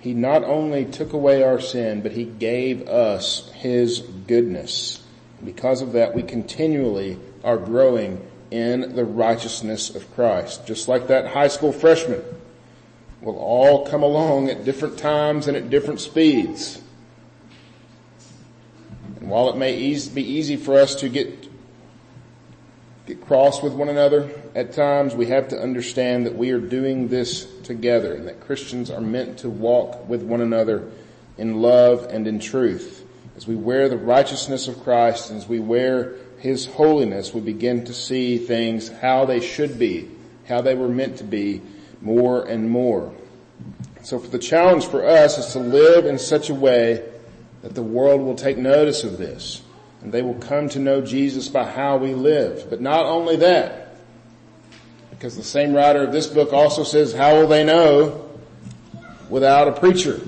He 0.00 0.14
not 0.14 0.44
only 0.44 0.84
took 0.84 1.12
away 1.12 1.42
our 1.42 1.60
sin, 1.60 2.02
but 2.02 2.12
he 2.12 2.24
gave 2.24 2.86
us 2.88 3.50
his 3.54 4.00
goodness. 4.00 5.02
Because 5.44 5.82
of 5.82 5.92
that, 5.92 6.14
we 6.14 6.22
continually 6.22 7.18
are 7.42 7.56
growing 7.56 8.24
in 8.50 8.94
the 8.94 9.04
righteousness 9.04 9.94
of 9.94 10.12
Christ. 10.14 10.66
Just 10.66 10.88
like 10.88 11.08
that 11.08 11.26
high 11.26 11.48
school 11.48 11.72
freshman 11.72 12.22
will 13.20 13.38
all 13.38 13.86
come 13.86 14.02
along 14.02 14.48
at 14.48 14.64
different 14.64 14.98
times 14.98 15.48
and 15.48 15.56
at 15.56 15.70
different 15.70 16.00
speeds. 16.00 16.80
And 19.18 19.28
while 19.28 19.48
it 19.48 19.56
may 19.56 19.74
be 19.74 20.22
easy 20.22 20.56
for 20.56 20.78
us 20.78 20.94
to 20.96 21.08
get, 21.08 21.45
get 23.06 23.24
cross 23.24 23.62
with 23.62 23.72
one 23.72 23.88
another 23.88 24.28
at 24.54 24.72
times, 24.72 25.14
we 25.14 25.26
have 25.26 25.48
to 25.48 25.60
understand 25.60 26.26
that 26.26 26.34
we 26.34 26.50
are 26.50 26.60
doing 26.60 27.08
this 27.08 27.46
together 27.62 28.14
and 28.14 28.26
that 28.26 28.40
Christians 28.40 28.90
are 28.90 29.00
meant 29.00 29.38
to 29.38 29.48
walk 29.48 30.08
with 30.08 30.22
one 30.22 30.40
another 30.40 30.90
in 31.38 31.62
love 31.62 32.06
and 32.10 32.26
in 32.26 32.40
truth. 32.40 33.04
As 33.36 33.46
we 33.46 33.54
wear 33.54 33.88
the 33.88 33.96
righteousness 33.96 34.66
of 34.66 34.82
Christ 34.82 35.30
and 35.30 35.38
as 35.38 35.46
we 35.46 35.60
wear 35.60 36.14
his 36.38 36.66
holiness, 36.66 37.32
we 37.32 37.40
begin 37.40 37.84
to 37.84 37.94
see 37.94 38.38
things 38.38 38.88
how 38.88 39.24
they 39.24 39.40
should 39.40 39.78
be, 39.78 40.10
how 40.48 40.60
they 40.60 40.74
were 40.74 40.88
meant 40.88 41.18
to 41.18 41.24
be 41.24 41.62
more 42.00 42.44
and 42.44 42.68
more. 42.68 43.14
So 44.02 44.18
the 44.18 44.38
challenge 44.38 44.86
for 44.86 45.06
us 45.06 45.38
is 45.38 45.52
to 45.52 45.60
live 45.60 46.06
in 46.06 46.18
such 46.18 46.50
a 46.50 46.54
way 46.54 47.08
that 47.62 47.74
the 47.74 47.82
world 47.82 48.20
will 48.20 48.36
take 48.36 48.58
notice 48.58 49.04
of 49.04 49.18
this. 49.18 49.62
And 50.06 50.14
they 50.14 50.22
will 50.22 50.34
come 50.34 50.68
to 50.68 50.78
know 50.78 51.00
Jesus 51.00 51.48
by 51.48 51.64
how 51.64 51.96
we 51.96 52.14
live. 52.14 52.70
But 52.70 52.80
not 52.80 53.06
only 53.06 53.34
that, 53.38 53.96
because 55.10 55.36
the 55.36 55.42
same 55.42 55.74
writer 55.74 56.04
of 56.04 56.12
this 56.12 56.28
book 56.28 56.52
also 56.52 56.84
says, 56.84 57.12
how 57.12 57.34
will 57.34 57.48
they 57.48 57.64
know 57.64 58.30
without 59.28 59.66
a 59.66 59.72
preacher? 59.72 60.20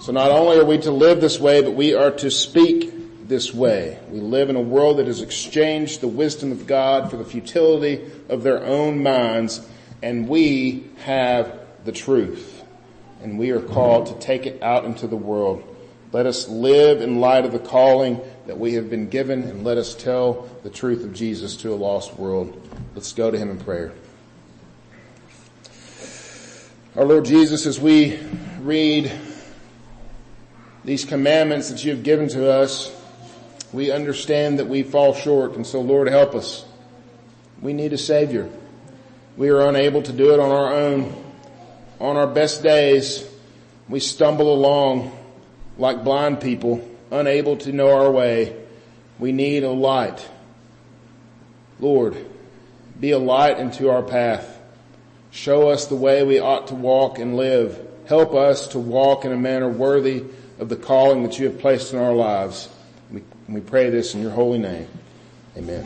So 0.00 0.10
not 0.10 0.30
only 0.30 0.56
are 0.56 0.64
we 0.64 0.78
to 0.78 0.90
live 0.90 1.20
this 1.20 1.38
way, 1.38 1.60
but 1.60 1.72
we 1.72 1.92
are 1.92 2.12
to 2.12 2.30
speak 2.30 3.28
this 3.28 3.52
way. 3.52 3.98
We 4.08 4.20
live 4.20 4.48
in 4.48 4.56
a 4.56 4.62
world 4.62 5.00
that 5.00 5.06
has 5.06 5.20
exchanged 5.20 6.00
the 6.00 6.08
wisdom 6.08 6.50
of 6.50 6.66
God 6.66 7.10
for 7.10 7.18
the 7.18 7.26
futility 7.26 8.00
of 8.30 8.42
their 8.42 8.64
own 8.64 9.02
minds, 9.02 9.68
and 10.02 10.26
we 10.26 10.88
have 11.04 11.58
the 11.84 11.92
truth. 11.92 12.64
And 13.22 13.38
we 13.38 13.50
are 13.50 13.60
called 13.60 14.06
to 14.06 14.18
take 14.18 14.46
it 14.46 14.62
out 14.62 14.86
into 14.86 15.06
the 15.06 15.16
world. 15.16 15.71
Let 16.12 16.26
us 16.26 16.46
live 16.46 17.00
in 17.00 17.20
light 17.20 17.46
of 17.46 17.52
the 17.52 17.58
calling 17.58 18.20
that 18.46 18.58
we 18.58 18.74
have 18.74 18.90
been 18.90 19.08
given 19.08 19.44
and 19.44 19.64
let 19.64 19.78
us 19.78 19.94
tell 19.94 20.46
the 20.62 20.68
truth 20.68 21.04
of 21.04 21.14
Jesus 21.14 21.56
to 21.56 21.72
a 21.72 21.74
lost 21.74 22.18
world. 22.18 22.60
Let's 22.94 23.14
go 23.14 23.30
to 23.30 23.38
Him 23.38 23.48
in 23.48 23.58
prayer. 23.58 23.94
Our 26.96 27.06
Lord 27.06 27.24
Jesus, 27.24 27.64
as 27.64 27.80
we 27.80 28.18
read 28.60 29.10
these 30.84 31.06
commandments 31.06 31.70
that 31.70 31.82
you 31.82 31.92
have 31.92 32.02
given 32.02 32.28
to 32.28 32.50
us, 32.50 32.94
we 33.72 33.90
understand 33.90 34.58
that 34.58 34.66
we 34.66 34.82
fall 34.82 35.14
short 35.14 35.54
and 35.56 35.66
so 35.66 35.80
Lord 35.80 36.08
help 36.08 36.34
us. 36.34 36.66
We 37.62 37.72
need 37.72 37.94
a 37.94 37.98
Savior. 37.98 38.50
We 39.38 39.48
are 39.48 39.66
unable 39.66 40.02
to 40.02 40.12
do 40.12 40.34
it 40.34 40.40
on 40.40 40.50
our 40.50 40.74
own. 40.74 41.24
On 42.00 42.18
our 42.18 42.26
best 42.26 42.62
days, 42.62 43.26
we 43.88 43.98
stumble 43.98 44.52
along 44.52 45.16
like 45.82 46.04
blind 46.04 46.40
people, 46.40 46.88
unable 47.10 47.56
to 47.56 47.72
know 47.72 47.90
our 47.90 48.08
way. 48.08 48.56
We 49.18 49.32
need 49.32 49.64
a 49.64 49.70
light. 49.70 50.24
Lord, 51.80 52.16
be 53.00 53.10
a 53.10 53.18
light 53.18 53.58
into 53.58 53.90
our 53.90 54.04
path. 54.04 54.60
Show 55.32 55.70
us 55.70 55.86
the 55.86 55.96
way 55.96 56.22
we 56.22 56.38
ought 56.38 56.68
to 56.68 56.76
walk 56.76 57.18
and 57.18 57.36
live. 57.36 57.84
Help 58.06 58.32
us 58.32 58.68
to 58.68 58.78
walk 58.78 59.24
in 59.24 59.32
a 59.32 59.36
manner 59.36 59.68
worthy 59.68 60.22
of 60.60 60.68
the 60.68 60.76
calling 60.76 61.24
that 61.24 61.40
you 61.40 61.46
have 61.46 61.58
placed 61.58 61.92
in 61.92 61.98
our 61.98 62.14
lives. 62.14 62.68
We, 63.10 63.24
we 63.48 63.60
pray 63.60 63.90
this 63.90 64.14
in 64.14 64.22
your 64.22 64.30
holy 64.30 64.58
name. 64.58 64.86
Amen. 65.56 65.84